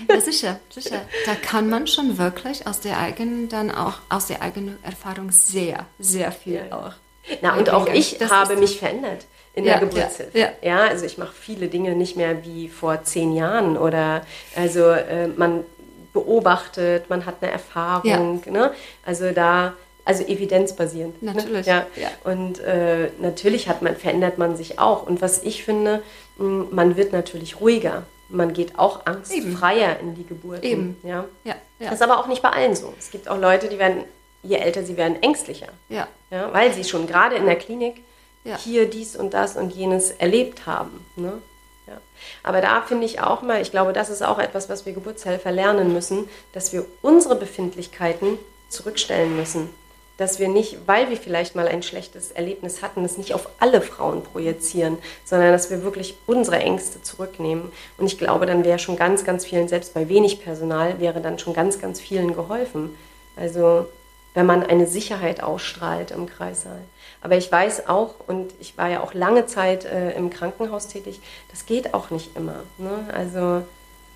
[0.09, 1.01] ja, sicher, sicher.
[1.25, 5.85] Da kann man schon wirklich aus der eigenen, dann auch aus der eigenen Erfahrung sehr,
[5.99, 6.77] sehr viel ja.
[6.77, 6.93] auch.
[7.41, 10.37] Na, und auch ich habe mich verändert in ja, der Geburtshilfe.
[10.37, 10.69] Ja, ja.
[10.69, 14.25] ja, also ich mache viele Dinge nicht mehr wie vor zehn Jahren oder
[14.55, 15.65] also äh, man
[16.17, 18.41] beobachtet, man hat eine Erfahrung.
[18.45, 18.71] Ne?
[19.05, 19.73] Also da
[20.07, 21.21] also evidenzbasierend.
[21.21, 21.33] Ne?
[21.33, 21.67] Natürlich.
[21.67, 21.85] Ne?
[21.95, 22.01] Ja.
[22.01, 22.09] ja.
[22.23, 25.05] Und äh, natürlich hat man, verändert man sich auch.
[25.05, 26.01] Und was ich finde,
[26.37, 28.03] mh, man wird natürlich ruhiger.
[28.29, 30.09] Man geht auch angstfreier Eben.
[30.09, 30.63] in die Geburt.
[30.63, 30.97] Eben.
[31.03, 31.25] Ja?
[31.43, 31.89] Ja, ja.
[31.89, 32.93] Das ist aber auch nicht bei allen so.
[32.97, 34.03] Es gibt auch Leute, die werden,
[34.43, 35.69] je älter sie werden, ängstlicher.
[35.89, 36.07] Ja.
[36.31, 38.01] ja weil sie schon gerade in der Klinik
[38.45, 38.57] ja.
[38.57, 41.05] hier dies und das und jenes erlebt haben.
[41.17, 41.33] Ne?
[41.87, 41.99] Ja.
[42.43, 45.51] Aber da finde ich auch mal, ich glaube, das ist auch etwas, was wir Geburtshelfer
[45.51, 48.37] lernen müssen, dass wir unsere Befindlichkeiten
[48.69, 49.69] zurückstellen müssen
[50.17, 53.81] dass wir nicht, weil wir vielleicht mal ein schlechtes Erlebnis hatten, das nicht auf alle
[53.81, 57.71] Frauen projizieren, sondern dass wir wirklich unsere Ängste zurücknehmen.
[57.97, 61.37] Und ich glaube, dann wäre schon ganz, ganz vielen, selbst bei wenig Personal, wäre dann
[61.37, 62.95] schon ganz, ganz vielen geholfen.
[63.35, 63.85] Also
[64.33, 66.81] wenn man eine Sicherheit ausstrahlt im Kreissaal.
[67.21, 71.19] Aber ich weiß auch, und ich war ja auch lange Zeit äh, im Krankenhaus tätig,
[71.49, 72.63] das geht auch nicht immer.
[72.77, 73.09] Ne?
[73.13, 73.63] Also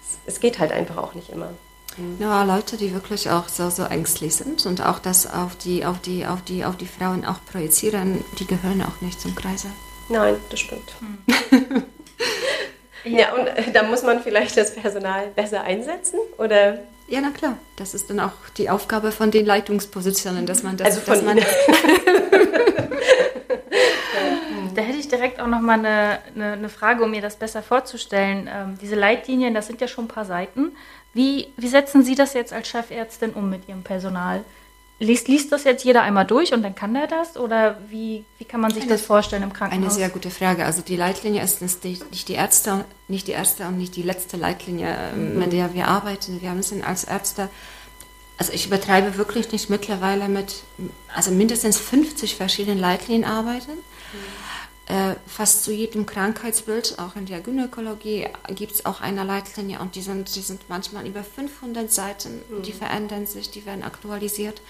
[0.02, 1.50] es, es geht halt einfach auch nicht immer.
[2.20, 6.00] Ja, Leute, die wirklich auch so, so ängstlich sind und auch das auf die, auf,
[6.00, 9.68] die, auf, die, auf die Frauen auch projizieren, die gehören auch nicht zum Kreise.
[10.08, 10.94] Nein, das stimmt.
[11.00, 11.84] Hm.
[13.04, 16.80] ja, und äh, da muss man vielleicht das Personal besser einsetzen, oder?
[17.12, 17.58] Ja, na klar.
[17.76, 20.88] Das ist dann auch die Aufgabe von den Leitungspositionen, dass man das.
[20.88, 21.38] Also von dass man
[24.74, 27.62] Da hätte ich direkt auch noch mal eine, eine, eine, Frage, um mir das besser
[27.62, 28.50] vorzustellen.
[28.50, 30.72] Ähm, diese Leitlinien, das sind ja schon ein paar Seiten.
[31.14, 34.46] Wie, wie setzen Sie das jetzt als Chefärztin um mit Ihrem Personal?
[35.02, 37.36] Liest, liest das jetzt jeder einmal durch und dann kann der das?
[37.36, 39.84] Oder wie, wie kann man sich eine, das vorstellen im Krankenhaus?
[39.84, 40.64] Eine sehr gute Frage.
[40.64, 44.96] Also die Leitlinie ist nicht die Ärzte, nicht die erste und nicht die letzte Leitlinie,
[45.16, 45.40] mhm.
[45.40, 46.40] mit der wir arbeiten.
[46.42, 47.50] Wir müssen als Ärzte,
[48.38, 50.62] also ich übertreibe wirklich nicht mittlerweile mit,
[51.16, 53.72] also mindestens 50 verschiedenen Leitlinien arbeiten.
[53.72, 54.42] Mhm
[54.92, 59.96] äh, fast zu jedem Krankheitsbild, auch in der Gynäkologie, gibt es auch eine Leitlinie und
[59.96, 62.64] die sind, die sind manchmal über 500 Seiten, mhm.
[62.64, 64.62] die verändern sich, die werden aktualisiert.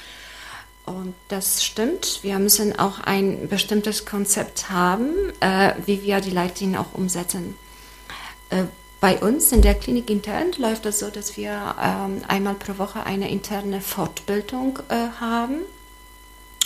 [0.85, 2.19] Und das stimmt.
[2.23, 7.55] Wir müssen auch ein bestimmtes Konzept haben, äh, wie wir die Leitlinien auch umsetzen.
[8.49, 8.63] Äh,
[8.99, 12.77] bei uns in der Klinik intern läuft es das so, dass wir ähm, einmal pro
[12.77, 15.61] Woche eine interne Fortbildung äh, haben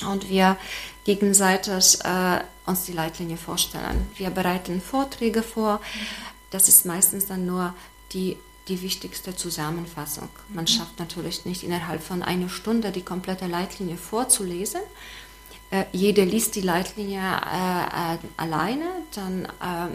[0.10, 0.58] und wir
[1.06, 4.08] gegenseitig äh, uns die Leitlinie vorstellen.
[4.18, 5.80] Wir bereiten Vorträge vor.
[6.50, 7.74] Das ist meistens dann nur
[8.12, 8.38] die,
[8.68, 10.30] die wichtigste Zusammenfassung.
[10.50, 14.82] Man schafft natürlich nicht innerhalb von einer Stunde die komplette Leitlinie vorzulesen.
[15.72, 19.92] Äh, jeder liest die Leitlinie äh, äh, alleine, dann ähm,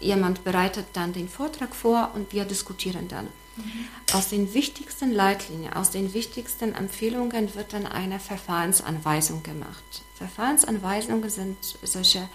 [0.00, 3.26] jemand bereitet dann den Vortrag vor und wir diskutieren dann.
[3.56, 3.86] Mhm.
[4.12, 10.02] Aus den wichtigsten Leitlinien, aus den wichtigsten Empfehlungen wird dann eine Verfahrensanweisung gemacht.
[10.16, 12.28] Verfahrensanweisungen sind solche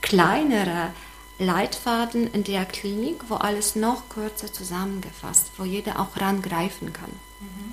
[0.00, 0.92] kleinere
[1.38, 7.10] Leitfaden in der Klinik, wo alles noch kürzer zusammengefasst, wo jeder auch rangreifen kann.
[7.40, 7.72] Mhm.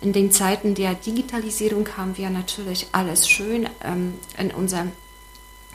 [0.00, 4.92] In den Zeiten der Digitalisierung haben wir natürlich alles schön ähm, in unserem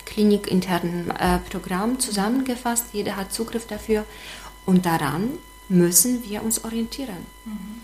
[0.06, 2.88] klinikinternen äh, Programm zusammengefasst.
[2.94, 4.06] Jeder hat Zugriff dafür
[4.66, 5.32] und daran
[5.70, 7.26] müssen wir uns orientieren.
[7.46, 7.82] Mhm.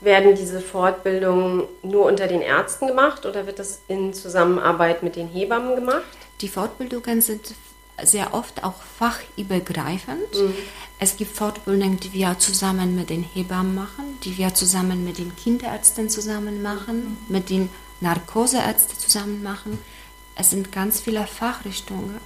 [0.00, 5.28] Werden diese Fortbildungen nur unter den Ärzten gemacht oder wird das in Zusammenarbeit mit den
[5.28, 6.02] Hebammen gemacht?
[6.40, 7.54] Die Fortbildungen sind
[8.04, 10.34] sehr oft auch fachübergreifend.
[10.34, 10.54] Mhm.
[10.98, 15.34] Es gibt Fortbildungen, die wir zusammen mit den Hebammen machen, die wir zusammen mit den
[15.34, 17.16] Kinderärzten zusammen machen, mhm.
[17.28, 17.70] mit den
[18.00, 19.78] Narkoseärzten zusammen machen.
[20.34, 22.20] Es sind ganz viele Fachrichtungen,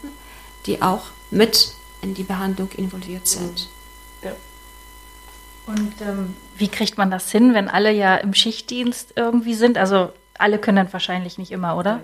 [0.66, 1.72] die auch mit
[2.02, 3.68] in die Behandlung involviert sind.
[4.22, 4.28] Mhm.
[4.28, 4.32] Ja.
[5.66, 9.78] Und ähm, wie kriegt man das hin, wenn alle ja im Schichtdienst irgendwie sind?
[9.78, 12.00] Also alle können dann wahrscheinlich nicht immer, oder?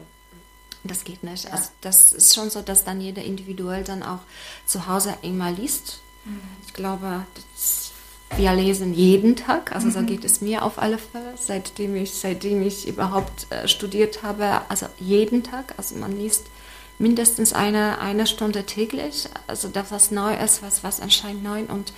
[0.84, 1.44] Das geht nicht.
[1.44, 1.50] Ja.
[1.50, 4.20] Also das ist schon so, dass dann jeder individuell dann auch
[4.66, 6.00] zu Hause einmal liest.
[6.24, 6.40] Mhm.
[6.66, 7.92] Ich glaube, das,
[8.36, 9.74] wir lesen jeden Tag.
[9.74, 9.92] Also mhm.
[9.92, 14.62] so geht es mir auf alle Fälle, seitdem ich, seitdem ich überhaupt äh, studiert habe.
[14.68, 15.74] Also jeden Tag.
[15.76, 16.46] Also man liest
[16.98, 19.28] mindestens eine, eine Stunde täglich.
[19.46, 21.92] Also das, was neu ist, was, was anscheinend neu und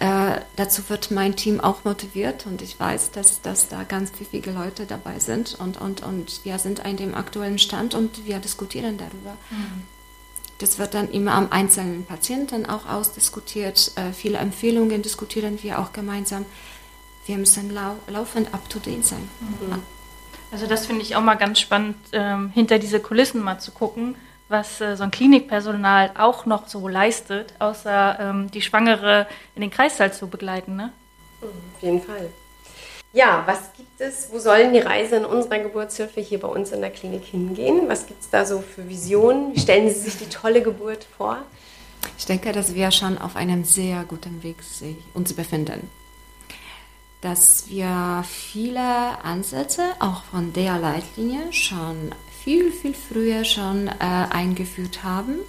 [0.00, 4.52] äh, dazu wird mein Team auch motiviert und ich weiß, dass, dass da ganz pfiffige
[4.52, 8.96] Leute dabei sind und, und, und wir sind an dem aktuellen Stand und wir diskutieren
[8.96, 9.36] darüber.
[9.50, 9.82] Mhm.
[10.58, 13.90] Das wird dann immer am einzelnen Patienten auch ausdiskutiert.
[13.96, 16.46] Äh, viele Empfehlungen diskutieren wir auch gemeinsam.
[17.26, 19.28] Wir müssen lau laufend up-to-date sein.
[19.40, 19.82] Mhm.
[20.52, 24.14] Also das finde ich auch mal ganz spannend, ähm, hinter diese Kulissen mal zu gucken
[24.48, 29.70] was äh, so ein Klinikpersonal auch noch so leistet, außer ähm, die Schwangere in den
[29.70, 30.76] Kreißsaal zu begleiten.
[30.76, 30.92] Ne?
[31.42, 32.30] Auf jeden Fall.
[33.12, 34.28] Ja, was gibt es?
[34.30, 37.88] Wo sollen die Reise in unserer Geburtshilfe hier bei uns in der Klinik hingehen?
[37.88, 39.54] Was gibt es da so für Visionen?
[39.54, 41.38] Wie stellen Sie sich die tolle Geburt vor?
[42.18, 44.56] Ich denke, dass wir schon auf einem sehr guten Weg
[45.14, 45.90] uns befinden.
[47.22, 52.14] Dass wir viele Ansätze auch von der Leitlinie schon
[52.48, 55.40] viel, viel früher schon äh, eingeführt haben.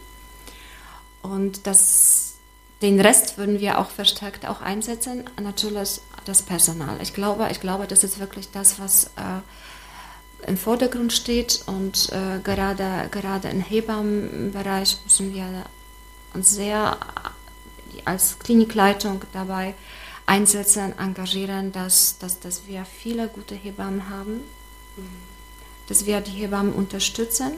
[1.22, 2.34] Und das,
[2.82, 5.24] den Rest würden wir auch verstärkt auch einsetzen.
[5.42, 6.98] Natürlich das Personal.
[7.02, 11.64] Ich glaube, ich glaube, das ist wirklich das, was äh, im Vordergrund steht.
[11.68, 15.48] Und äh, gerade, gerade im Hebammenbereich müssen wir
[16.34, 16.98] uns sehr
[18.04, 19.74] als Klinikleitung dabei
[20.26, 24.42] einsetzen, engagieren, dass, dass, dass wir viele gute Hebammen haben.
[24.98, 25.29] Mhm
[25.90, 27.54] dass wir die Hebammen unterstützen.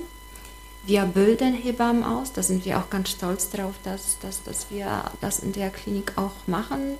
[0.84, 5.04] Wir bilden Hebammen aus, da sind wir auch ganz stolz darauf, dass, dass, dass wir
[5.20, 6.98] das in der Klinik auch machen.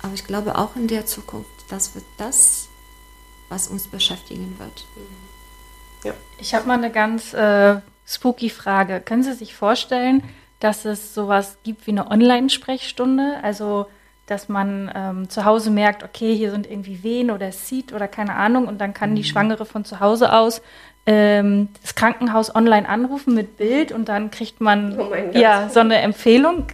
[0.00, 2.68] Aber ich glaube auch in der Zukunft, das wird das,
[3.48, 4.86] was uns beschäftigen wird.
[6.04, 6.14] Ja.
[6.38, 9.00] Ich habe mal eine ganz äh, spooky Frage.
[9.00, 10.22] Können Sie sich vorstellen,
[10.60, 13.40] dass es sowas gibt wie eine Online-Sprechstunde?
[13.42, 13.86] Also
[14.26, 18.08] dass man ähm, zu Hause merkt, okay, hier sind irgendwie Wehen oder es sieht oder
[18.08, 19.26] keine Ahnung und dann kann die mhm.
[19.26, 20.62] Schwangere von zu Hause aus
[21.06, 25.96] ähm, das Krankenhaus online anrufen mit Bild und dann kriegt man oh ja so eine
[25.96, 26.66] Empfehlung.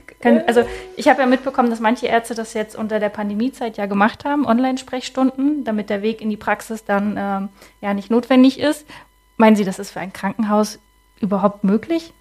[0.47, 0.65] Also
[0.97, 4.47] ich habe ja mitbekommen, dass manche Ärzte das jetzt unter der Pandemiezeit ja gemacht haben,
[4.47, 7.49] Online-Sprechstunden, damit der Weg in die Praxis dann ähm,
[7.81, 8.87] ja nicht notwendig ist.
[9.39, 10.79] Meinen Sie, das ist für ein Krankenhaus
[11.21, 12.13] überhaupt möglich?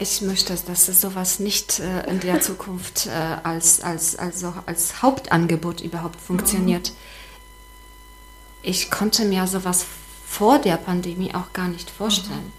[0.00, 3.10] Ich möchte, dass sowas nicht äh, in der Zukunft äh,
[3.42, 6.92] als, als, also als Hauptangebot überhaupt funktioniert.
[8.62, 9.84] Ich konnte mir sowas
[10.24, 12.52] vor der Pandemie auch gar nicht vorstellen.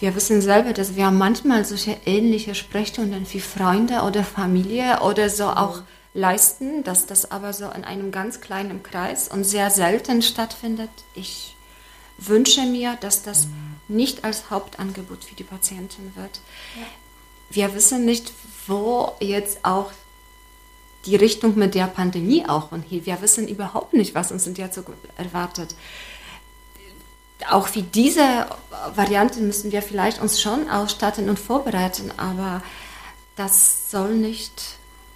[0.00, 5.44] Wir wissen selber, dass wir manchmal solche ähnliche Sprechstunden wie Freunde oder Familie oder so
[5.44, 5.82] auch
[6.14, 10.90] leisten, dass das aber so in einem ganz kleinen Kreis und sehr selten stattfindet.
[11.14, 11.56] Ich
[12.20, 13.48] wünsche mir, dass das
[13.88, 16.40] nicht als Hauptangebot für die Patienten wird.
[16.76, 16.86] Ja.
[17.50, 18.32] Wir wissen nicht,
[18.66, 19.90] wo jetzt auch
[21.06, 23.06] die Richtung mit der Pandemie auch und hier.
[23.06, 25.74] Wir wissen überhaupt nicht, was uns in der Zukunft erwartet.
[27.48, 28.46] Auch für diese
[28.94, 32.62] Variante müssen wir vielleicht uns schon ausstatten und vorbereiten, aber
[33.34, 34.52] das soll nicht,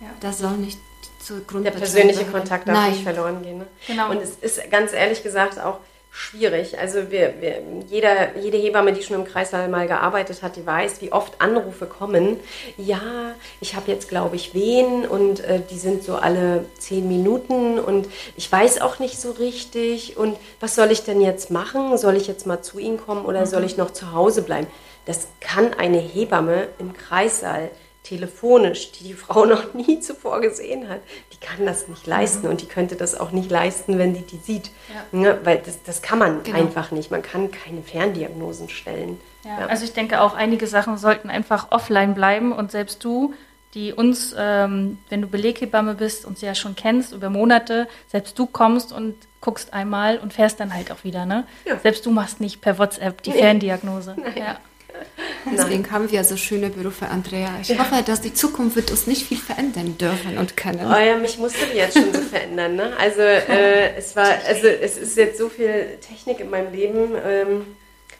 [0.00, 0.08] ja.
[0.20, 0.78] das soll nicht
[1.20, 2.92] zur Der persönliche Kontakt darf Nein.
[2.92, 3.58] nicht verloren gehen.
[3.58, 3.66] Ne?
[3.86, 4.10] Genau.
[4.10, 5.80] Und es ist ganz ehrlich gesagt auch
[6.16, 6.78] schwierig.
[6.78, 11.02] Also wir, wir, jeder, jede Hebamme, die schon im Kreissaal mal gearbeitet hat, die weiß,
[11.02, 12.36] wie oft Anrufe kommen.
[12.76, 17.80] Ja, ich habe jetzt, glaube ich, Wehen und äh, die sind so alle zehn Minuten
[17.80, 18.06] und
[18.36, 20.16] ich weiß auch nicht so richtig.
[20.16, 21.98] Und was soll ich denn jetzt machen?
[21.98, 23.46] Soll ich jetzt mal zu Ihnen kommen oder mhm.
[23.46, 24.68] soll ich noch zu Hause bleiben?
[25.06, 27.70] das kann eine Hebamme im Kreissaal
[28.04, 31.00] telefonisch, die die Frau noch nie zuvor gesehen hat,
[31.32, 34.36] die kann das nicht leisten und die könnte das auch nicht leisten, wenn die die
[34.38, 34.70] sieht.
[35.12, 35.18] Ja.
[35.18, 35.38] Ne?
[35.42, 36.58] Weil das, das kann man Genau.
[36.58, 37.10] einfach nicht.
[37.10, 39.20] Man kann keine Ferndiagnosen stellen.
[39.44, 43.34] Ja, also ich denke auch, einige Sachen sollten einfach offline bleiben und selbst du,
[43.74, 48.46] die uns, ähm, wenn du Beleghebamme bist, uns ja schon kennst über Monate, selbst du
[48.46, 51.44] kommst und guckst einmal und fährst dann halt auch wieder, ne?
[51.66, 51.78] Ja.
[51.80, 53.38] Selbst du machst nicht per WhatsApp die Nee.
[53.38, 54.16] Ferndiagnose.
[54.36, 54.58] Ja.
[55.52, 57.50] Deswegen haben wir so schöne Berufe, Andrea.
[57.60, 60.86] Ich hoffe, dass die Zukunft wird uns nicht viel verändern dürfen und können.
[60.86, 62.76] Oh ja, mich musste die jetzt schon so verändern.
[62.76, 62.92] Ne?
[62.98, 67.12] Also äh, es war, also es ist jetzt so viel Technik in meinem Leben.
[67.26, 67.66] Ähm,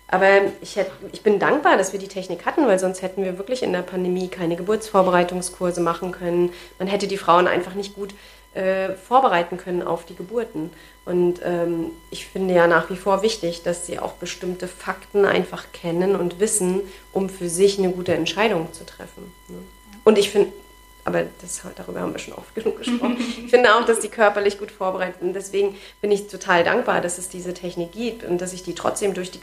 [0.09, 3.39] aber ich, hätt, ich bin dankbar, dass wir die Technik hatten, weil sonst hätten wir
[3.39, 6.53] wirklich in der Pandemie keine Geburtsvorbereitungskurse machen können.
[6.79, 8.15] Man hätte die Frauen einfach nicht gut
[8.55, 10.71] äh, vorbereiten können auf die Geburten.
[11.05, 15.67] Und ähm, ich finde ja nach wie vor wichtig, dass sie auch bestimmte Fakten einfach
[15.73, 16.81] kennen und wissen,
[17.13, 19.33] um für sich eine gute Entscheidung zu treffen.
[19.49, 19.59] Ne?
[20.05, 20.53] Und ich finde,
[21.05, 23.17] aber das, darüber haben wir schon oft genug gesprochen.
[23.19, 25.35] Ich finde auch, dass die körperlich gut vorbereitet sind.
[25.35, 29.13] Deswegen bin ich total dankbar, dass es diese Technik gibt und dass ich die trotzdem
[29.13, 29.41] durch die,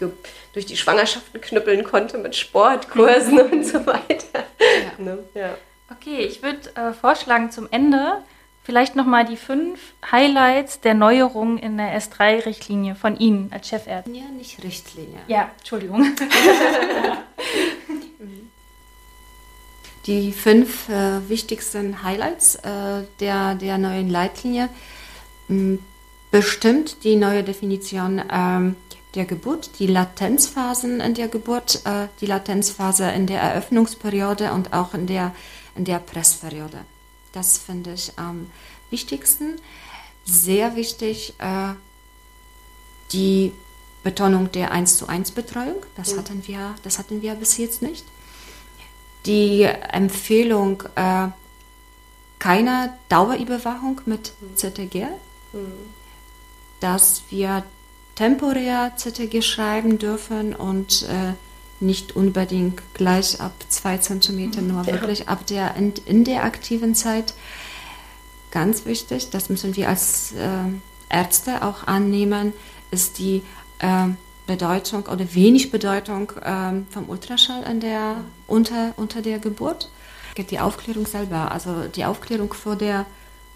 [0.53, 4.45] durch die Schwangerschaften knüppeln konnte mit Sportkursen und so weiter.
[4.97, 5.19] Ne?
[5.35, 5.55] Ja.
[5.91, 8.23] Okay, ich würde äh, vorschlagen zum Ende
[8.63, 9.79] vielleicht nochmal die fünf
[10.11, 14.15] Highlights der Neuerungen in der S3-Richtlinie von Ihnen als Chefärztin.
[14.15, 15.19] Ja, nicht Richtlinie.
[15.27, 16.05] Ja, Entschuldigung.
[20.07, 24.67] Die fünf äh, wichtigsten Highlights äh, der, der neuen Leitlinie
[25.47, 25.77] mh,
[26.31, 28.77] bestimmt die neue Definition ähm,
[29.13, 34.93] der Geburt, die Latenzphasen in der Geburt, äh, die Latenzphase in der Eröffnungsperiode und auch
[34.93, 35.35] in der,
[35.75, 36.79] in der Pressperiode.
[37.31, 38.49] Das finde ich am
[38.89, 39.59] wichtigsten.
[40.25, 41.73] Sehr wichtig äh,
[43.11, 43.53] die
[44.03, 45.85] Betonung der 1 zu 1 Betreuung.
[45.95, 48.05] Das, hatten wir, das hatten wir bis jetzt nicht.
[49.25, 51.27] Die Empfehlung äh,
[52.39, 55.05] keiner Dauerüberwachung mit ZTG,
[56.79, 57.63] dass wir
[58.15, 61.33] temporär ZTG schreiben dürfen und äh,
[61.81, 67.33] nicht unbedingt gleich ab zwei Zentimeter, nur wirklich ab der in, in der aktiven Zeit.
[68.51, 70.47] Ganz wichtig, das müssen wir als äh,
[71.09, 72.53] Ärzte auch annehmen,
[72.91, 73.43] ist die
[73.79, 74.07] äh,
[74.47, 78.17] Bedeutung oder wenig Bedeutung ähm, vom Ultraschall in der,
[78.47, 79.89] unter, unter der Geburt.
[80.37, 83.05] Die Aufklärung selber, also die Aufklärung vor der,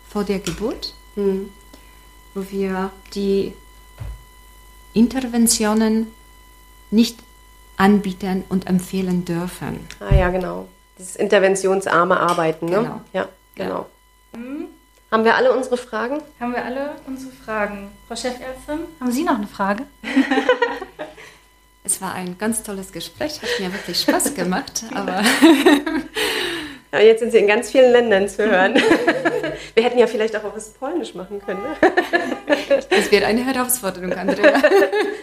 [0.09, 3.53] vor der Geburt, wo wir die
[4.93, 6.07] Interventionen
[6.91, 7.17] nicht
[7.77, 9.79] anbieten und empfehlen dürfen.
[9.99, 10.67] Ah ja, genau.
[10.97, 12.67] Dieses interventionsarme Arbeiten.
[12.67, 12.77] Ne?
[12.77, 13.01] Genau.
[13.13, 13.85] Ja, genau.
[15.11, 16.19] Haben wir alle unsere Fragen?
[16.39, 17.89] Haben wir alle unsere Fragen.
[18.07, 19.83] Frau Chefärztin, haben Sie noch eine Frage?
[21.87, 25.21] Es war ein ganz tolles Gespräch, hat mir wirklich Spaß gemacht, aber
[26.91, 28.73] Ja, jetzt sind sie in ganz vielen Ländern zu hören.
[29.75, 31.61] wir hätten ja vielleicht auch was Polnisch machen können.
[31.61, 31.75] Ne?
[32.89, 34.61] es wird eine Herausforderung, Andrea.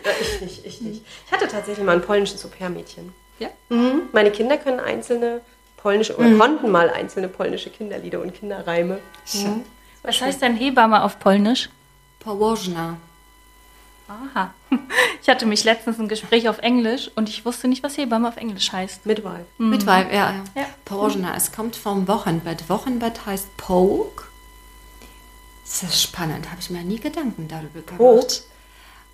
[0.04, 1.02] Ja, ich nicht, ich nicht.
[1.26, 3.12] Ich hatte tatsächlich mal ein polnisches Au-pair-Mädchen.
[3.38, 3.48] Ja?
[3.68, 4.02] Mhm.
[4.12, 5.40] Meine Kinder können einzelne
[5.76, 8.98] polnische oder konnten mal einzelne polnische Kinderlieder und Kinderreime.
[9.24, 9.64] Schön.
[10.02, 11.70] Was heißt denn Hebamme auf Polnisch?
[12.20, 12.96] Położna.
[14.08, 14.52] Aha.
[15.22, 18.36] Ich hatte mich letztens ein Gespräch auf Englisch und ich wusste nicht, was Hebamme auf
[18.36, 19.06] Englisch heißt.
[19.06, 19.46] Midwife.
[19.58, 20.32] Weib, ja.
[20.32, 20.44] Ja.
[20.56, 20.66] ja.
[20.84, 21.36] Położna.
[21.36, 22.68] Es kommt vom Wochenbett.
[22.68, 24.31] Wochenbett heißt Poke.
[25.64, 27.98] Das ist spannend, habe ich mir nie Gedanken darüber gemacht.
[27.98, 28.34] Poke?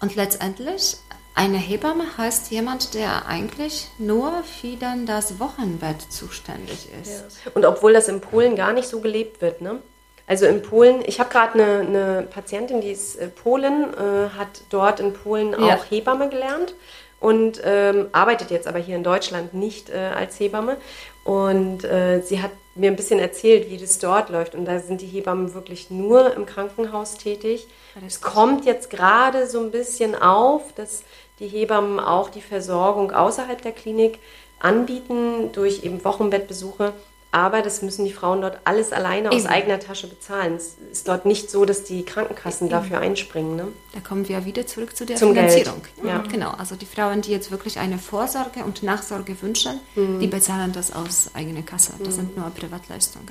[0.01, 0.96] Und letztendlich,
[1.34, 7.38] eine Hebamme heißt jemand, der eigentlich nur für dann das Wochenbett zuständig ist.
[7.55, 9.80] Und obwohl das in Polen gar nicht so gelebt wird, ne?
[10.26, 14.62] Also in Polen, ich habe gerade eine, eine Patientin, die ist äh, Polin, äh, hat
[14.68, 15.80] dort in Polen auch Ja.
[15.88, 16.74] Hebamme gelernt
[17.18, 20.76] und ähm, arbeitet jetzt aber hier in Deutschland nicht äh, als Hebamme.
[21.24, 24.55] Und äh, sie hat mir ein bisschen erzählt, wie das dort läuft.
[24.55, 27.66] Und da sind die Hebammen wirklich nur im Krankenhaus tätig.
[28.07, 31.03] Es kommt jetzt gerade so ein bisschen auf, dass
[31.41, 34.18] die Hebammen auch die Versorgung außerhalb der Klinik
[34.61, 36.93] anbieten durch eben Wochenbettbesuche.
[37.31, 39.49] Aber das müssen die Frauen dort alles alleine aus Eben.
[39.49, 40.55] eigener Tasche bezahlen.
[40.55, 43.55] Es ist dort nicht so, dass die Krankenkassen dafür einspringen.
[43.55, 43.68] Ne?
[43.93, 45.51] Da kommen wir wieder zurück zu der Zum Geld.
[45.51, 45.83] Finanzierung.
[46.03, 46.24] Ja.
[46.31, 50.91] Genau, also die Frauen, die jetzt wirklich eine Vorsorge und Nachsorge wünschen, die bezahlen das
[50.95, 51.93] aus eigener Kasse.
[52.03, 53.29] Das sind nur Privatleistungen.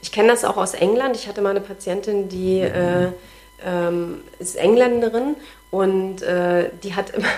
[0.00, 1.16] Ich kenne das auch aus England.
[1.16, 3.10] Ich hatte mal eine Patientin, die äh,
[3.64, 5.36] ähm, ist Engländerin
[5.70, 7.28] und äh, die hat immer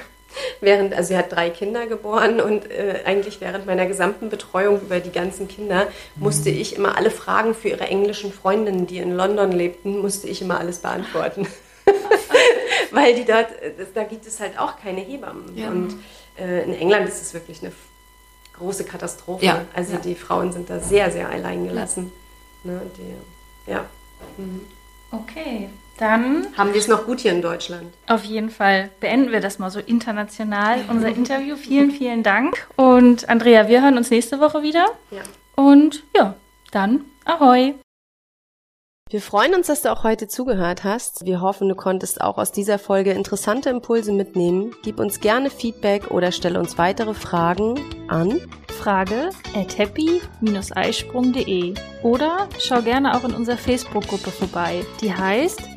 [0.60, 5.00] während, also sie hat drei Kinder geboren und äh, eigentlich während meiner gesamten Betreuung über
[5.00, 9.52] die ganzen Kinder musste ich immer alle Fragen für ihre englischen Freundinnen, die in London
[9.52, 11.46] lebten, musste ich immer alles beantworten.
[12.90, 15.56] Weil die dort, das, da gibt es halt auch keine Hebammen.
[15.56, 15.68] Ja.
[15.68, 15.98] Und
[16.38, 17.72] äh, in England ist es wirklich eine
[18.54, 19.44] große Katastrophe.
[19.44, 19.64] Ja.
[19.74, 19.98] Also Ja.
[19.98, 22.12] die Frauen sind da sehr, sehr allein gelassen.
[22.64, 23.84] Ne, die, ja.
[25.10, 25.68] Okay,
[25.98, 27.92] dann Haben wir es noch gut hier in Deutschland?
[28.08, 31.56] auf jeden Fall beenden wir das mal so international, unser Interview.
[31.56, 32.68] Vielen, vielen Dank.
[32.76, 34.86] Und Andrea, wir hören uns nächste Woche wieder.
[35.10, 35.22] Ja.
[35.56, 36.34] Und ja,
[36.70, 37.74] dann Ahoi.
[39.08, 41.24] Wir freuen uns, dass du auch heute zugehört hast.
[41.24, 44.74] Wir hoffen, du konntest auch aus dieser Folge interessante Impulse mitnehmen.
[44.82, 47.78] Gib uns gerne Feedback oder stelle uns weitere Fragen
[48.08, 48.40] an.
[48.68, 54.84] Frage at happy-eisprung.de oder schau gerne auch in unserer Facebook-Gruppe vorbei.
[55.00, 55.75] Die heißt